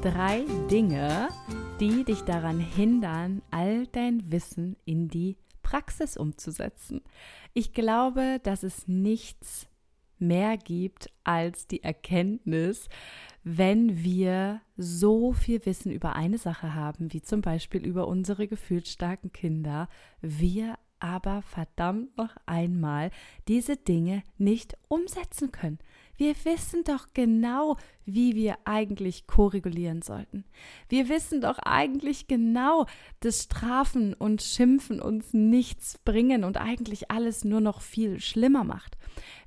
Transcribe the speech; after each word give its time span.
drei 0.00 0.44
Dinge, 0.70 1.28
die 1.80 2.04
dich 2.04 2.22
daran 2.22 2.60
hindern, 2.60 3.42
all 3.50 3.86
dein 3.88 4.30
Wissen 4.30 4.76
in 4.84 5.08
die 5.08 5.36
Praxis 5.62 6.16
umzusetzen. 6.16 7.02
Ich 7.52 7.72
glaube, 7.72 8.38
dass 8.44 8.62
es 8.62 8.86
nichts 8.86 9.66
mehr 10.20 10.56
gibt 10.56 11.10
als 11.24 11.66
die 11.66 11.82
Erkenntnis, 11.82 12.88
wenn 13.42 14.04
wir 14.04 14.60
so 14.76 15.32
viel 15.32 15.64
Wissen 15.66 15.90
über 15.90 16.14
eine 16.14 16.38
Sache 16.38 16.74
haben, 16.74 17.12
wie 17.12 17.22
zum 17.22 17.40
Beispiel 17.40 17.84
über 17.84 18.06
unsere 18.06 18.46
gefühlsstarken 18.46 19.32
Kinder, 19.32 19.88
wir 20.20 20.76
aber 21.00 21.42
verdammt 21.42 22.16
noch 22.16 22.36
einmal 22.46 23.10
diese 23.48 23.76
Dinge 23.76 24.22
nicht 24.36 24.76
umsetzen 24.88 25.50
können. 25.50 25.78
Wir 26.18 26.34
wissen 26.44 26.82
doch 26.82 27.06
genau, 27.14 27.76
wie 28.04 28.34
wir 28.34 28.58
eigentlich 28.64 29.28
koregulieren 29.28 30.02
sollten. 30.02 30.44
Wir 30.88 31.08
wissen 31.08 31.40
doch 31.40 31.60
eigentlich 31.60 32.26
genau, 32.26 32.86
dass 33.20 33.44
Strafen 33.44 34.14
und 34.14 34.42
Schimpfen 34.42 35.00
uns 35.00 35.32
nichts 35.32 35.98
bringen 35.98 36.42
und 36.42 36.56
eigentlich 36.56 37.12
alles 37.12 37.44
nur 37.44 37.60
noch 37.60 37.80
viel 37.80 38.18
schlimmer 38.18 38.64
macht. 38.64 38.98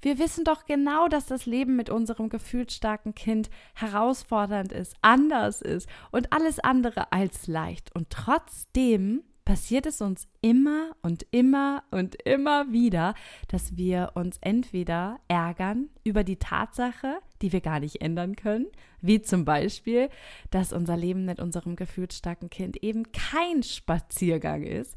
Wir 0.02 0.18
wissen 0.18 0.46
doch 0.46 0.66
genau, 0.66 1.10
dass 1.10 1.26
das 1.26 1.46
Leben 1.46 1.76
mit 1.76 1.90
unserem 1.90 2.30
gefühlsstarken 2.30 3.16
Kind 3.16 3.50
herausfordernd 3.76 4.72
ist, 4.72 4.96
anders 5.02 5.62
ist 5.62 5.90
und 6.12 6.32
alles 6.32 6.60
andere 6.60 7.12
als 7.12 7.48
leicht. 7.48 7.94
Und 7.94 8.10
trotzdem 8.10 9.24
passiert 9.46 9.86
es 9.86 10.02
uns 10.02 10.28
immer 10.42 10.92
und 11.02 11.26
immer 11.32 11.84
und 11.92 12.16
immer 12.24 12.72
wieder, 12.72 13.16
dass 13.48 13.76
wir 13.78 14.12
uns 14.16 14.38
entweder 14.42 15.20
ärgern 15.28 15.90
über 16.04 16.24
die 16.24 16.38
Tatsache, 16.38 17.20
die 17.42 17.52
wir 17.52 17.62
gar 17.62 17.80
nicht 17.80 18.02
ändern 18.02 18.36
können, 18.36 18.68
wie 19.02 19.22
zum 19.22 19.46
Beispiel, 19.46 20.10
dass 20.52 20.74
unser 20.74 20.98
Leben 20.98 21.26
mit 21.26 21.40
unserem 21.40 21.76
gefühlsstarken 21.76 22.50
Kind 22.50 22.78
eben 22.84 23.12
kein 23.12 23.64
Spaziergang 23.64 24.64
ist 24.64 24.96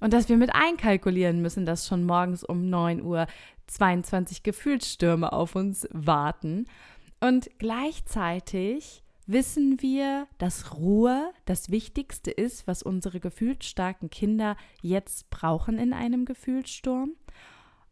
und 0.00 0.12
dass 0.12 0.28
wir 0.28 0.36
mit 0.36 0.54
einkalkulieren 0.54 1.42
müssen, 1.42 1.66
dass 1.66 1.86
schon 1.86 2.04
morgens 2.04 2.44
um 2.44 2.68
9 2.68 3.02
Uhr 3.02 3.26
22 3.66 4.42
Gefühlsstürme 4.42 5.32
auf 5.32 5.54
uns 5.54 5.88
warten. 5.92 6.66
Und 7.20 7.50
gleichzeitig 7.58 9.02
wissen 9.28 9.80
wir, 9.80 10.26
dass 10.38 10.74
Ruhe 10.74 11.32
das 11.44 11.70
Wichtigste 11.70 12.30
ist, 12.30 12.66
was 12.66 12.82
unsere 12.82 13.20
gefühlsstarken 13.20 14.10
Kinder 14.10 14.56
jetzt 14.82 15.30
brauchen 15.30 15.78
in 15.78 15.92
einem 15.92 16.24
Gefühlssturm. 16.24 17.12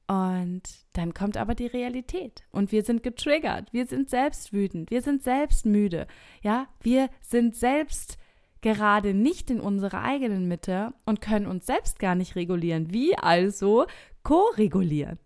Und 0.09 0.63
dann 0.93 1.15
kommt 1.15 1.37
aber 1.37 1.55
die 1.55 1.67
Realität 1.67 2.45
und 2.53 2.71
wir 2.71 2.85
sind 2.85 3.03
getriggert, 3.03 3.73
wir 3.73 3.87
sind 3.87 4.09
selbst 4.09 4.53
wütend, 4.53 4.91
wir 4.91 5.03
sind 5.03 5.25
selbst 5.25 5.67
müde, 5.67 6.07
ja, 6.43 6.69
wir 6.81 7.11
sind 7.21 7.57
selbst 7.57 8.17
gerade 8.61 9.15
nicht 9.15 9.51
in 9.51 9.61
unserer 9.61 10.03
eigenen 10.03 10.47
Mitte 10.47 10.95
und 11.07 11.21
können 11.21 11.47
uns 11.47 11.67
selbst 11.67 11.99
gar 11.99 12.15
nicht 12.15 12.37
regulieren. 12.37 12.93
Wie 12.93 13.19
also 13.19 13.87
ko-regulieren? 14.23 15.19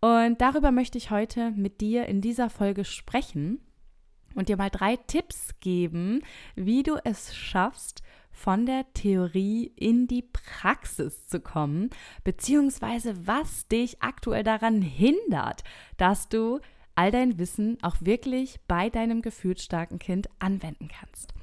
Und 0.00 0.40
darüber 0.40 0.70
möchte 0.70 0.96
ich 0.96 1.10
heute 1.10 1.50
mit 1.50 1.80
dir 1.80 2.06
in 2.06 2.20
dieser 2.20 2.50
Folge 2.50 2.84
sprechen 2.84 3.60
und 4.40 4.48
dir 4.48 4.56
mal 4.56 4.70
drei 4.70 4.96
Tipps 4.96 5.50
geben, 5.60 6.22
wie 6.56 6.82
du 6.82 6.96
es 7.04 7.36
schaffst, 7.36 8.02
von 8.32 8.64
der 8.64 8.90
Theorie 8.94 9.70
in 9.76 10.06
die 10.06 10.22
Praxis 10.22 11.26
zu 11.26 11.40
kommen, 11.40 11.90
beziehungsweise 12.24 13.26
was 13.26 13.68
dich 13.68 14.02
aktuell 14.02 14.42
daran 14.42 14.80
hindert, 14.80 15.62
dass 15.98 16.30
du 16.30 16.60
all 16.94 17.10
dein 17.10 17.38
Wissen 17.38 17.76
auch 17.82 17.96
wirklich 18.00 18.60
bei 18.66 18.88
deinem 18.88 19.20
gefühlsstarken 19.20 19.98
Kind 19.98 20.30
anwenden 20.38 20.88
kannst. 20.88 21.34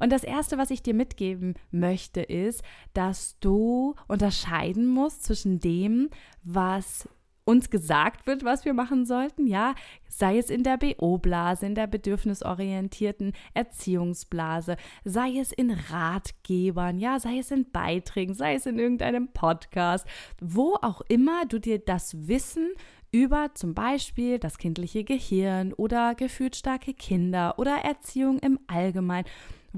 Und 0.00 0.10
das 0.10 0.24
Erste, 0.24 0.56
was 0.56 0.70
ich 0.70 0.82
dir 0.82 0.94
mitgeben 0.94 1.56
möchte, 1.70 2.22
ist, 2.22 2.62
dass 2.94 3.38
du 3.40 3.94
unterscheiden 4.08 4.86
musst 4.86 5.24
zwischen 5.24 5.60
dem, 5.60 6.08
was 6.42 7.06
uns 7.46 7.70
gesagt 7.70 8.26
wird, 8.26 8.44
was 8.44 8.64
wir 8.64 8.74
machen 8.74 9.06
sollten, 9.06 9.46
ja, 9.46 9.74
sei 10.08 10.36
es 10.36 10.50
in 10.50 10.64
der 10.64 10.76
BO-Blase, 10.76 11.64
in 11.64 11.76
der 11.76 11.86
bedürfnisorientierten 11.86 13.32
Erziehungsblase, 13.54 14.76
sei 15.04 15.38
es 15.38 15.52
in 15.52 15.70
Ratgebern, 15.70 16.98
ja, 16.98 17.20
sei 17.20 17.38
es 17.38 17.52
in 17.52 17.70
Beiträgen, 17.70 18.34
sei 18.34 18.56
es 18.56 18.66
in 18.66 18.80
irgendeinem 18.80 19.28
Podcast, 19.28 20.06
wo 20.40 20.74
auch 20.82 21.00
immer 21.08 21.46
du 21.46 21.60
dir 21.60 21.78
das 21.78 22.26
Wissen 22.26 22.72
über 23.16 23.54
zum 23.54 23.72
Beispiel 23.72 24.38
das 24.38 24.58
kindliche 24.58 25.02
Gehirn 25.04 25.72
oder 25.72 26.14
gefühlsstarke 26.14 26.92
Kinder 26.92 27.58
oder 27.58 27.78
Erziehung 27.78 28.38
im 28.40 28.58
Allgemeinen 28.66 29.26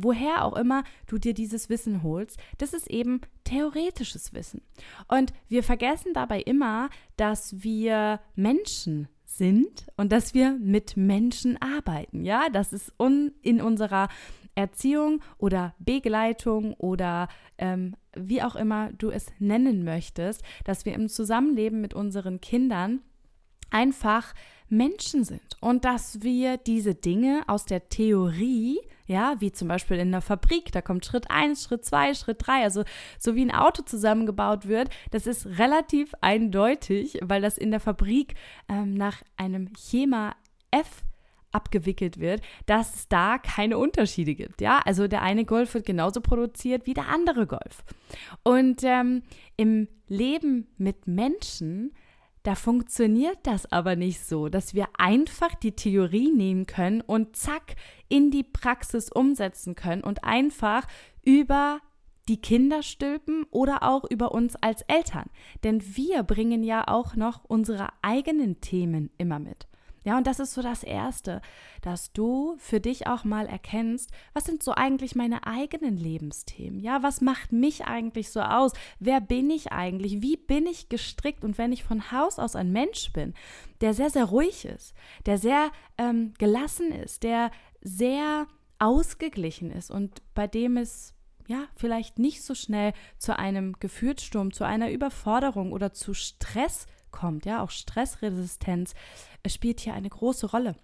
woher 0.00 0.44
auch 0.44 0.56
immer 0.56 0.84
du 1.09 1.19
dir 1.19 1.34
dieses 1.34 1.69
Wissen 1.69 2.04
holst, 2.04 2.38
das 2.59 2.72
ist 2.72 2.88
eben 2.88 3.21
theoretisches 3.43 4.32
Wissen. 4.32 4.62
Und 5.09 5.32
wir 5.49 5.65
vergessen 5.65 6.12
dabei 6.15 6.41
immer, 6.41 6.88
dass 7.16 7.65
wir 7.65 8.21
Menschen 8.37 9.09
sind 9.25 9.87
und 9.97 10.12
dass 10.12 10.34
wir 10.34 10.53
mit 10.53 10.97
Menschen 10.97 11.60
arbeiten. 11.60 12.25
Ja, 12.25 12.49
das 12.49 12.72
ist 12.72 12.93
un 12.97 13.32
in 13.43 13.60
unserer 13.60 14.09
Erziehung 14.55 15.20
oder 15.38 15.75
Begleitung 15.81 16.75
oder 16.75 17.28
ähm, 17.59 17.94
wie 18.15 18.43
auch 18.43 18.56
immer 18.56 18.93
du 18.93 19.10
es 19.10 19.26
nennen 19.38 19.84
möchtest, 19.84 20.43
dass 20.65 20.84
wir 20.84 20.94
im 20.94 21.09
Zusammenleben 21.09 21.81
mit 21.81 21.94
unseren 21.94 22.41
Kindern 22.41 23.00
einfach 23.71 24.34
Menschen 24.69 25.25
sind 25.25 25.56
und 25.61 25.84
dass 25.84 26.23
wir 26.23 26.56
diese 26.59 26.95
Dinge 26.95 27.43
aus 27.47 27.65
der 27.65 27.89
Theorie 27.89 28.79
ja, 29.09 29.37
wie 29.39 29.51
zum 29.51 29.69
Beispiel 29.69 29.97
in 29.97 30.12
der 30.12 30.21
Fabrik, 30.21 30.71
da 30.71 30.83
kommt 30.83 31.05
Schritt 31.05 31.31
1, 31.31 31.65
Schritt 31.65 31.84
2, 31.84 32.15
Schritt 32.15 32.47
3, 32.47 32.62
also 32.62 32.84
so 33.19 33.34
wie 33.34 33.45
ein 33.45 33.51
Auto 33.51 33.83
zusammengebaut 33.83 34.69
wird, 34.69 34.91
das 35.11 35.27
ist 35.27 35.47
relativ 35.59 36.12
eindeutig, 36.21 37.19
weil 37.23 37.41
das 37.41 37.56
in 37.59 37.71
der 37.71 37.81
Fabrik 37.81 38.34
ähm, 38.69 38.95
nach 38.95 39.23
einem 39.39 39.71
Schema 39.77 40.37
F 40.71 41.03
abgewickelt 41.50 42.21
wird, 42.21 42.43
dass 42.67 42.95
es 42.95 43.09
da 43.09 43.39
keine 43.39 43.79
Unterschiede 43.79 44.35
gibt. 44.35 44.61
Ja, 44.61 44.83
also 44.85 45.09
der 45.09 45.23
eine 45.23 45.47
Golf 45.47 45.73
wird 45.73 45.87
genauso 45.87 46.21
produziert 46.21 46.85
wie 46.85 46.93
der 46.93 47.09
andere 47.09 47.47
Golf. 47.47 47.85
Und 48.43 48.83
ähm, 48.85 49.23
im 49.56 49.89
Leben 50.09 50.69
mit 50.77 51.06
Menschen 51.06 51.95
da 52.49 52.55
funktioniert 52.55 53.41
das 53.43 53.71
aber 53.71 53.95
nicht 53.95 54.25
so, 54.25 54.49
dass 54.49 54.73
wir 54.73 54.87
einfach 54.97 55.55
die 55.55 55.73
Theorie 55.73 56.33
nehmen 56.33 56.65
können 56.65 57.03
und 57.03 57.37
zack 57.37 57.77
in 58.09 58.31
die 58.31 58.43
Praxis 58.43 59.13
umsetzen 59.13 59.75
können 59.75 60.03
und 60.03 60.25
einfach 60.25 60.87
über 61.23 61.81
die 62.27 62.41
Kinder 62.41 62.83
stülpen 62.83 63.45
oder 63.51 63.83
auch 63.83 64.05
über 64.09 64.33
uns 64.33 64.57
als 64.63 64.81
Eltern. 64.89 65.29
Denn 65.63 65.95
wir 65.95 66.23
bringen 66.23 66.63
ja 66.63 66.89
auch 66.89 67.17
noch 67.17 67.45
unsere 67.45 67.89
eigenen 68.01 68.63
Themen 68.63 69.11
immer 69.19 69.39
mit. 69.39 69.69
Ja, 70.09 70.17
und 70.17 70.27
das 70.27 70.41
ist 70.41 70.55
so 70.55 70.63
das 70.63 70.85
Erste, 70.85 71.43
dass 71.83 72.15
du 72.15 72.57
für 72.57 72.81
dich 72.81 73.07
auch 73.07 73.25
mal 73.25 73.45
erkennst, 73.45 74.11
was 74.33 74.47
sind 74.47 74.63
so 74.63 74.73
eigentlich 74.73 75.15
meine 75.15 75.47
eigenen 75.47 75.99
Lebensthemen? 75.99 76.81
Ja, 76.81 77.03
was 77.03 77.21
macht 77.21 77.53
mich 77.53 77.85
eigentlich 77.85 78.31
so 78.31 78.41
aus? 78.41 78.73
Wer 79.00 79.21
bin 79.21 79.50
ich 79.50 79.71
eigentlich? 79.71 80.23
Wie 80.23 80.38
bin 80.38 80.67
ich 80.67 80.88
gestrickt? 80.88 81.44
Und 81.44 81.59
wenn 81.59 81.73
ich 81.73 81.85
von 81.85 82.11
Haus 82.11 82.38
aus 82.38 82.56
ein 82.56 82.73
Mensch 82.73 83.12
bin, 83.12 83.35
der 83.82 83.93
sehr, 83.93 84.09
sehr 84.09 84.25
ruhig 84.25 84.65
ist, 84.65 84.94
der 85.27 85.37
sehr 85.37 85.71
ähm, 85.99 86.32
gelassen 86.38 86.91
ist, 86.91 87.23
der 87.23 87.50
sehr 87.82 88.47
ausgeglichen 88.79 89.71
ist 89.71 89.91
und 89.91 90.23
bei 90.32 90.47
dem 90.47 90.79
es 90.79 91.12
ja, 91.49 91.67
vielleicht 91.77 92.19
nicht 92.19 92.43
so 92.43 92.55
schnell 92.55 92.94
zu 93.19 93.38
einem 93.38 93.75
Gefühlssturm, 93.79 94.55
zu 94.55 94.65
einer 94.65 94.91
Überforderung 94.91 95.73
oder 95.73 95.93
zu 95.93 96.15
Stress 96.15 96.87
kommt, 97.10 97.46
ja, 97.46 97.62
auch 97.62 97.70
Stressresistenz 97.70 98.94
spielt 99.46 99.81
hier 99.81 99.94
eine 99.94 100.08
große 100.08 100.50
Rolle 100.50 100.76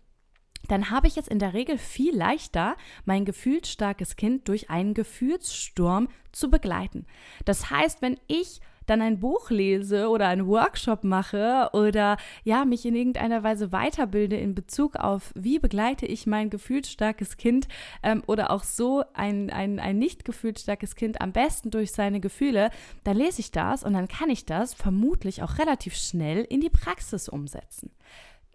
dann 0.69 0.91
habe 0.91 1.07
ich 1.07 1.17
jetzt 1.17 1.29
in 1.29 1.39
der 1.39 1.55
Regel 1.55 1.79
viel 1.79 2.17
leichter, 2.17 2.77
mein 3.05 3.25
gefühlsstarkes 3.25 4.17
Kind 4.17 4.49
durch 4.49 4.71
einen 4.71 4.95
Gefühlssturm 4.95 6.09
zu 6.33 6.51
begleiten. 6.51 7.07
Das 7.45 7.71
heißt, 7.71 8.03
wenn 8.03 8.19
ich 8.27 8.61
dann 8.87 9.03
ein 9.03 9.21
Buch 9.21 9.51
lese 9.51 10.09
oder 10.09 10.29
einen 10.29 10.47
Workshop 10.47 11.05
mache 11.05 11.71
oder 11.73 12.17
ja, 12.45 12.65
mich 12.65 12.85
in 12.87 12.95
irgendeiner 12.95 13.43
Weise 13.43 13.73
weiterbilde 13.73 14.37
in 14.37 14.55
Bezug 14.55 14.97
auf, 14.97 15.33
wie 15.35 15.59
begleite 15.59 16.07
ich 16.07 16.27
mein 16.27 16.51
gefühlsstarkes 16.51 17.37
Kind 17.37 17.69
ähm, 18.03 18.23
oder 18.27 18.51
auch 18.51 18.63
so 18.63 19.05
ein, 19.15 19.51
ein, 19.51 19.79
ein 19.79 19.99
nicht 19.99 20.25
gefühlsstarkes 20.25 20.97
Kind 20.97 21.21
am 21.21 21.33
besten 21.33 21.71
durch 21.71 21.93
seine 21.93 22.21
Gefühle, 22.21 22.71
dann 23.05 23.17
lese 23.17 23.41
ich 23.41 23.51
das 23.51 23.85
und 23.85 23.95
dann 23.95 24.09
kann 24.09 24.31
ich 24.31 24.45
das 24.45 24.75
vermutlich 24.75 25.43
auch 25.43 25.59
relativ 25.59 25.95
schnell 25.95 26.45
in 26.45 26.61
die 26.61 26.71
Praxis 26.71 27.29
umsetzen. 27.29 27.91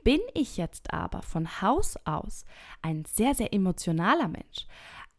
Bin 0.03 0.21
ich 0.33 0.57
jetzt 0.57 0.93
aber 0.93 1.21
von 1.21 1.61
Haus 1.61 1.97
aus 2.05 2.45
ein 2.81 3.03
sehr, 3.05 3.35
sehr 3.35 3.53
emotionaler 3.53 4.27
Mensch, 4.27 4.65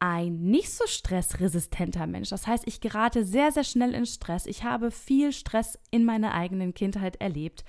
ein 0.00 0.41
nicht 0.41 0.70
so 0.70 0.87
stressresistenter 0.87 2.06
Mensch. 2.06 2.31
Das 2.31 2.47
heißt, 2.47 2.67
ich 2.67 2.81
gerate 2.81 3.25
sehr, 3.25 3.52
sehr 3.52 3.64
schnell 3.64 3.94
in 3.94 4.06
Stress. 4.06 4.47
Ich 4.47 4.64
habe 4.64 4.91
viel 4.91 5.32
Stress 5.32 5.79
in 5.91 6.05
meiner 6.05 6.35
eigenen 6.35 6.75
Kindheit 6.75 7.17
erlebt. 7.17 7.64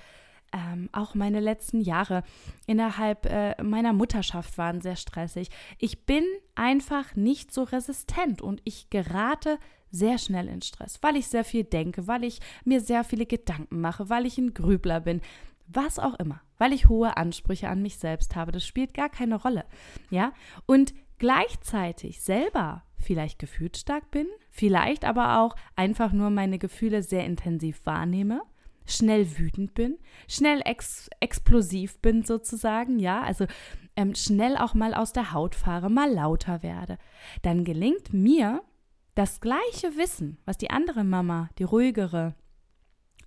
Ähm, 0.54 0.90
auch 0.92 1.14
meine 1.14 1.40
letzten 1.40 1.82
Jahre 1.82 2.24
innerhalb 2.68 3.26
äh, 3.26 3.62
meiner 3.62 3.94
Mutterschaft 3.94 4.58
waren 4.58 4.82
sehr 4.82 4.96
stressig. 4.96 5.50
Ich 5.78 6.06
bin 6.06 6.24
einfach 6.56 7.16
nicht 7.16 7.54
so 7.54 7.64
resistent 7.64 8.42
und 8.42 8.62
ich 8.66 8.90
gerate 8.90 9.60
sehr 9.92 10.18
schnell 10.18 10.48
in 10.48 10.62
Stress, 10.62 11.00
weil 11.02 11.18
ich 11.18 11.28
sehr 11.28 11.44
viel 11.44 11.64
denke, 11.64 12.08
weil 12.08 12.24
ich 12.24 12.40
mir 12.64 12.82
sehr 12.82 13.04
viele 13.04 13.26
Gedanken 13.26 13.82
mache, 13.82 14.10
weil 14.10 14.26
ich 14.26 14.38
ein 14.38 14.54
Grübler 14.54 15.02
bin, 15.02 15.22
was 15.68 16.00
auch 16.00 16.16
immer, 16.16 16.42
weil 16.58 16.74
ich 16.74 16.90
hohe 16.90 17.16
Ansprüche 17.16 17.70
an 17.70 17.82
mich 17.82 17.98
selbst 17.98 18.36
habe. 18.36 18.52
Das 18.52 18.66
spielt 18.66 18.94
gar 18.94 19.10
keine 19.10 19.36
Rolle. 19.36 19.66
Ja? 20.10 20.34
Und 20.66 20.94
gleichzeitig 21.22 22.20
selber 22.20 22.82
vielleicht 22.98 23.38
gefühlsstark 23.38 24.10
bin, 24.10 24.26
vielleicht 24.50 25.06
aber 25.06 25.40
auch 25.40 25.56
einfach 25.76 26.14
nur 26.14 26.32
meine 26.32 26.58
Gefühle 26.58 27.04
sehr 27.04 27.26
intensiv 27.26 27.86
wahrnehme, 27.86 28.42
schnell 28.88 29.38
wütend 29.38 29.76
bin, 29.76 30.00
schnell 30.28 30.64
ex 30.66 31.12
explosiv 31.20 32.00
bin 32.00 32.24
sozusagen, 32.24 32.98
ja, 32.98 33.22
also 33.22 33.46
ähm, 33.96 34.16
schnell 34.16 34.58
auch 34.58 34.74
mal 34.74 34.96
aus 34.96 35.14
der 35.14 35.32
Haut 35.32 35.54
fahre, 35.54 35.92
mal 35.92 36.12
lauter 36.12 36.64
werde, 36.64 36.98
dann 37.44 37.66
gelingt 37.66 38.12
mir 38.12 38.64
das 39.14 39.42
gleiche 39.42 39.98
Wissen, 39.98 40.40
was 40.46 40.58
die 40.58 40.72
andere 40.72 41.04
Mama, 41.04 41.52
die 41.60 41.66
ruhigere, 41.66 42.34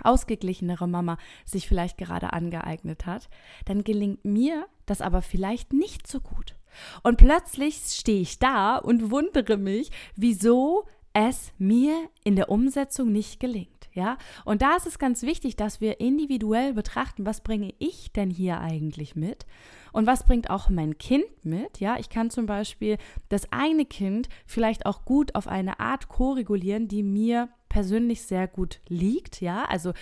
ausgeglichenere 0.03 0.89
Mama 0.89 1.17
sich 1.45 1.69
vielleicht 1.69 1.97
gerade 1.97 2.33
angeeignet 2.33 3.07
hat, 3.07 3.29
dann 3.67 3.85
gelingt 3.85 4.25
mir 4.25 4.67
das 4.85 5.01
aber 5.01 5.23
vielleicht 5.23 5.73
nicht 5.73 6.09
so 6.09 6.19
gut. 6.19 6.57
Und 7.03 7.17
plötzlich 7.17 7.77
stehe 7.77 8.21
ich 8.21 8.39
da 8.39 8.77
und 8.77 9.11
wundere 9.11 9.57
mich, 9.57 9.91
wieso 10.17 10.87
es 11.13 11.53
mir 11.59 11.95
in 12.25 12.37
der 12.37 12.51
Umsetzung 12.51 13.13
nicht 13.13 13.41
gelingt. 13.41 13.71
Ja, 13.93 14.19
und 14.45 14.61
da 14.61 14.75
ist 14.75 14.89
es 14.89 14.99
ganz 14.99 15.23
wichtig, 15.23 15.55
dass 15.55 15.81
wir 15.81 16.01
individuell 16.01 16.75
betrachten, 16.75 17.25
was 17.27 17.43
bringe 17.43 17.73
ich 17.79 18.13
denn 18.13 18.29
hier 18.29 18.59
eigentlich 18.59 19.15
mit 19.15 19.47
und 19.93 20.09
was 20.09 20.25
bringt 20.25 20.51
auch 20.51 20.69
mein 20.69 20.99
Kind 20.99 21.45
mit. 21.45 21.79
Ja, 21.79 21.97
ich 22.01 22.09
kann 22.09 22.29
zum 22.29 22.47
Beispiel 22.47 22.99
das 23.29 23.53
eine 23.53 23.85
Kind 23.85 24.29
vielleicht 24.47 24.85
auch 24.85 25.05
gut 25.05 25.37
auf 25.37 25.47
eine 25.47 25.79
Art 25.79 26.09
koregulieren, 26.09 26.89
die 26.89 27.05
mir 27.05 27.49
persönlich 27.69 28.23
sehr 28.23 28.49
gut 28.49 28.81
liegt. 28.89 29.41
Ja, 29.41 29.65
also 29.67 29.93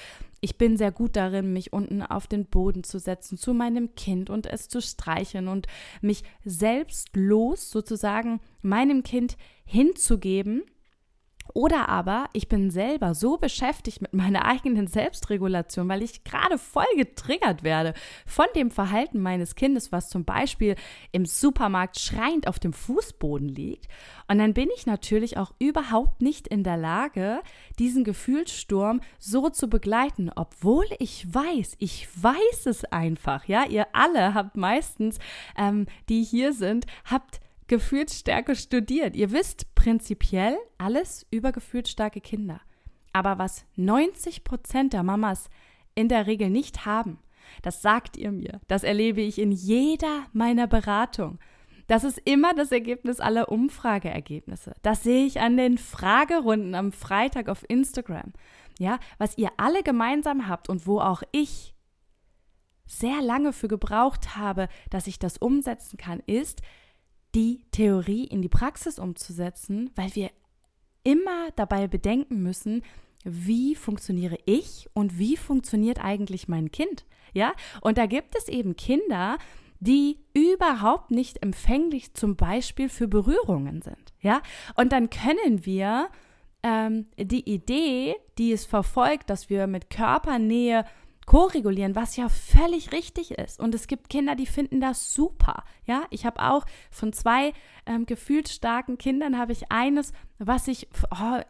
ich 0.44 0.58
bin 0.58 0.76
sehr 0.76 0.90
gut 0.90 1.14
darin, 1.14 1.52
mich 1.52 1.72
unten 1.72 2.02
auf 2.02 2.26
den 2.26 2.46
Boden 2.46 2.82
zu 2.82 2.98
setzen 2.98 3.38
zu 3.38 3.54
meinem 3.54 3.94
Kind 3.94 4.28
und 4.28 4.46
es 4.46 4.68
zu 4.68 4.82
streicheln 4.82 5.46
und 5.46 5.68
mich 6.00 6.24
selbstlos 6.44 7.70
sozusagen 7.70 8.40
meinem 8.60 9.04
Kind 9.04 9.36
hinzugeben 9.64 10.64
oder 11.54 11.88
aber 11.88 12.28
ich 12.32 12.48
bin 12.48 12.70
selber 12.70 13.14
so 13.14 13.36
beschäftigt 13.36 14.00
mit 14.00 14.12
meiner 14.12 14.44
eigenen 14.44 14.86
Selbstregulation, 14.86 15.88
weil 15.88 16.02
ich 16.02 16.24
gerade 16.24 16.58
voll 16.58 16.86
getriggert 16.96 17.62
werde 17.62 17.94
von 18.26 18.46
dem 18.56 18.70
Verhalten 18.70 19.20
meines 19.20 19.54
Kindes, 19.54 19.92
was 19.92 20.08
zum 20.08 20.24
Beispiel 20.24 20.76
im 21.12 21.26
Supermarkt 21.26 22.00
schreiend 22.00 22.48
auf 22.48 22.58
dem 22.58 22.72
Fußboden 22.72 23.48
liegt. 23.48 23.88
Und 24.28 24.38
dann 24.38 24.54
bin 24.54 24.70
ich 24.74 24.86
natürlich 24.86 25.36
auch 25.36 25.52
überhaupt 25.58 26.22
nicht 26.22 26.48
in 26.48 26.64
der 26.64 26.78
Lage, 26.78 27.40
diesen 27.78 28.02
Gefühlssturm 28.02 29.00
so 29.18 29.50
zu 29.50 29.68
begleiten, 29.68 30.30
obwohl 30.34 30.86
ich 30.98 31.26
weiß, 31.32 31.76
ich 31.78 32.08
weiß 32.22 32.66
es 32.66 32.84
einfach. 32.86 33.44
Ja, 33.44 33.66
ihr 33.66 33.86
alle 33.92 34.32
habt 34.32 34.56
meistens, 34.56 35.18
ähm, 35.58 35.86
die 36.08 36.22
hier 36.22 36.54
sind, 36.54 36.86
habt 37.04 37.41
Gefühlsstärke 37.72 38.54
studiert. 38.54 39.16
Ihr 39.16 39.32
wisst 39.32 39.74
prinzipiell 39.74 40.58
alles 40.76 41.26
über 41.30 41.52
gefühlsstarke 41.52 42.20
Kinder. 42.20 42.60
Aber 43.14 43.38
was 43.38 43.64
90 43.76 44.44
Prozent 44.44 44.92
der 44.92 45.02
Mamas 45.02 45.48
in 45.94 46.10
der 46.10 46.26
Regel 46.26 46.50
nicht 46.50 46.84
haben, 46.84 47.18
das 47.62 47.80
sagt 47.80 48.18
ihr 48.18 48.30
mir. 48.30 48.60
Das 48.68 48.84
erlebe 48.84 49.22
ich 49.22 49.38
in 49.38 49.52
jeder 49.52 50.26
meiner 50.34 50.66
Beratung. 50.66 51.38
Das 51.86 52.04
ist 52.04 52.20
immer 52.26 52.52
das 52.52 52.72
Ergebnis 52.72 53.20
aller 53.20 53.50
Umfrageergebnisse. 53.50 54.74
Das 54.82 55.02
sehe 55.02 55.24
ich 55.24 55.40
an 55.40 55.56
den 55.56 55.78
Fragerunden 55.78 56.74
am 56.74 56.92
Freitag 56.92 57.48
auf 57.48 57.64
Instagram. 57.70 58.34
Ja, 58.78 58.98
was 59.16 59.38
ihr 59.38 59.48
alle 59.56 59.82
gemeinsam 59.82 60.46
habt 60.46 60.68
und 60.68 60.86
wo 60.86 61.00
auch 61.00 61.22
ich 61.32 61.74
sehr 62.84 63.22
lange 63.22 63.54
für 63.54 63.68
gebraucht 63.68 64.36
habe, 64.36 64.68
dass 64.90 65.06
ich 65.06 65.18
das 65.18 65.38
umsetzen 65.38 65.96
kann, 65.96 66.20
ist, 66.26 66.60
die 67.34 67.64
Theorie 67.70 68.24
in 68.24 68.42
die 68.42 68.48
Praxis 68.48 68.98
umzusetzen, 68.98 69.90
weil 69.94 70.14
wir 70.14 70.30
immer 71.04 71.50
dabei 71.56 71.88
bedenken 71.88 72.42
müssen, 72.42 72.82
wie 73.24 73.74
funktioniere 73.74 74.38
ich 74.44 74.88
und 74.94 75.18
wie 75.18 75.36
funktioniert 75.36 76.02
eigentlich 76.02 76.48
mein 76.48 76.70
Kind? 76.70 77.04
Ja, 77.32 77.52
und 77.80 77.98
da 77.98 78.06
gibt 78.06 78.36
es 78.36 78.48
eben 78.48 78.76
Kinder, 78.76 79.38
die 79.80 80.18
überhaupt 80.34 81.10
nicht 81.10 81.42
empfänglich 81.42 82.14
zum 82.14 82.36
Beispiel 82.36 82.88
für 82.88 83.08
Berührungen 83.08 83.82
sind. 83.82 84.12
Ja, 84.20 84.42
und 84.76 84.92
dann 84.92 85.10
können 85.10 85.64
wir 85.64 86.08
ähm, 86.62 87.06
die 87.16 87.48
Idee, 87.50 88.14
die 88.38 88.52
es 88.52 88.64
verfolgt, 88.64 89.30
dass 89.30 89.50
wir 89.50 89.66
mit 89.66 89.90
Körpernähe 89.90 90.84
koregulieren, 91.26 91.94
was 91.94 92.16
ja 92.16 92.28
völlig 92.28 92.92
richtig 92.92 93.32
ist. 93.32 93.60
Und 93.60 93.74
es 93.74 93.86
gibt 93.86 94.08
Kinder, 94.08 94.34
die 94.34 94.46
finden 94.46 94.80
das 94.80 95.14
super. 95.14 95.64
Ja, 95.86 96.04
ich 96.10 96.26
habe 96.26 96.42
auch 96.42 96.64
von 96.90 97.12
zwei 97.12 97.52
ähm, 97.86 98.06
gefühlsstarken 98.06 98.98
Kindern 98.98 99.38
habe 99.38 99.52
ich 99.52 99.70
eines, 99.70 100.12
was 100.38 100.64
sich 100.64 100.88
oh, 101.10 101.40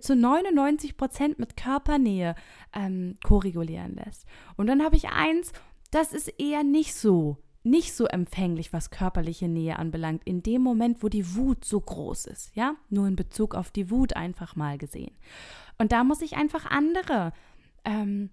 zu 0.00 0.14
99 0.14 0.96
Prozent 0.96 1.38
mit 1.38 1.56
Körpernähe 1.56 2.34
ähm, 2.72 3.16
koregulieren 3.24 3.96
lässt. 3.96 4.26
Und 4.56 4.68
dann 4.68 4.82
habe 4.82 4.96
ich 4.96 5.08
eins, 5.08 5.52
das 5.90 6.12
ist 6.12 6.28
eher 6.38 6.62
nicht 6.62 6.94
so 6.94 7.38
nicht 7.62 7.94
so 7.94 8.06
empfänglich, 8.06 8.72
was 8.72 8.90
körperliche 8.90 9.48
Nähe 9.48 9.78
anbelangt, 9.78 10.22
in 10.24 10.42
dem 10.42 10.62
Moment, 10.62 11.02
wo 11.02 11.08
die 11.08 11.34
Wut 11.36 11.64
so 11.64 11.80
groß 11.80 12.26
ist, 12.26 12.56
ja, 12.56 12.74
nur 12.88 13.06
in 13.06 13.16
Bezug 13.16 13.54
auf 13.54 13.70
die 13.70 13.90
Wut 13.90 14.16
einfach 14.16 14.56
mal 14.56 14.78
gesehen. 14.78 15.14
Und 15.78 15.92
da 15.92 16.04
muss 16.04 16.22
ich 16.22 16.36
einfach 16.36 16.66
andere 16.66 17.32
ähm, 17.84 18.30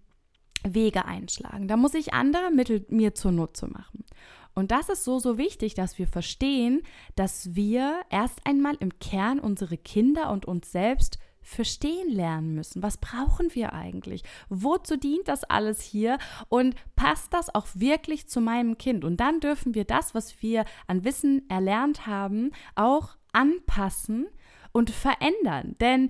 Wege 0.73 1.05
einschlagen. 1.05 1.67
Da 1.67 1.77
muss 1.77 1.93
ich 1.93 2.13
andere 2.13 2.51
Mittel 2.51 2.85
mir 2.89 3.13
zunutze 3.13 3.67
machen. 3.67 4.05
Und 4.53 4.71
das 4.71 4.89
ist 4.89 5.03
so, 5.03 5.19
so 5.19 5.37
wichtig, 5.37 5.75
dass 5.75 5.99
wir 5.99 6.07
verstehen, 6.07 6.81
dass 7.15 7.53
wir 7.53 7.99
erst 8.09 8.39
einmal 8.45 8.75
im 8.79 8.97
Kern 8.97 9.39
unsere 9.39 9.77
Kinder 9.77 10.31
und 10.31 10.45
uns 10.45 10.71
selbst 10.71 11.19
verstehen 11.47 12.09
lernen 12.09 12.55
müssen. 12.55 12.83
Was 12.83 12.97
brauchen 12.97 13.53
wir 13.53 13.73
eigentlich? 13.73 14.23
Wozu 14.49 14.97
dient 14.97 15.27
das 15.27 15.43
alles 15.45 15.81
hier? 15.81 16.17
Und 16.49 16.75
passt 16.95 17.33
das 17.33 17.53
auch 17.53 17.67
wirklich 17.73 18.27
zu 18.27 18.41
meinem 18.41 18.77
Kind? 18.77 19.05
Und 19.05 19.17
dann 19.17 19.39
dürfen 19.39 19.75
wir 19.75 19.85
das, 19.85 20.13
was 20.13 20.41
wir 20.41 20.65
an 20.87 21.05
Wissen 21.05 21.49
erlernt 21.49 22.05
haben, 22.05 22.51
auch 22.75 23.15
anpassen 23.31 24.27
und 24.73 24.89
verändern. 24.89 25.75
Denn 25.79 26.09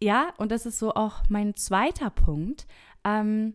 ja, 0.00 0.32
und 0.36 0.52
das 0.52 0.66
ist 0.66 0.78
so 0.78 0.94
auch 0.94 1.22
mein 1.28 1.56
zweiter 1.56 2.10
Punkt, 2.10 2.66
ähm, 3.04 3.54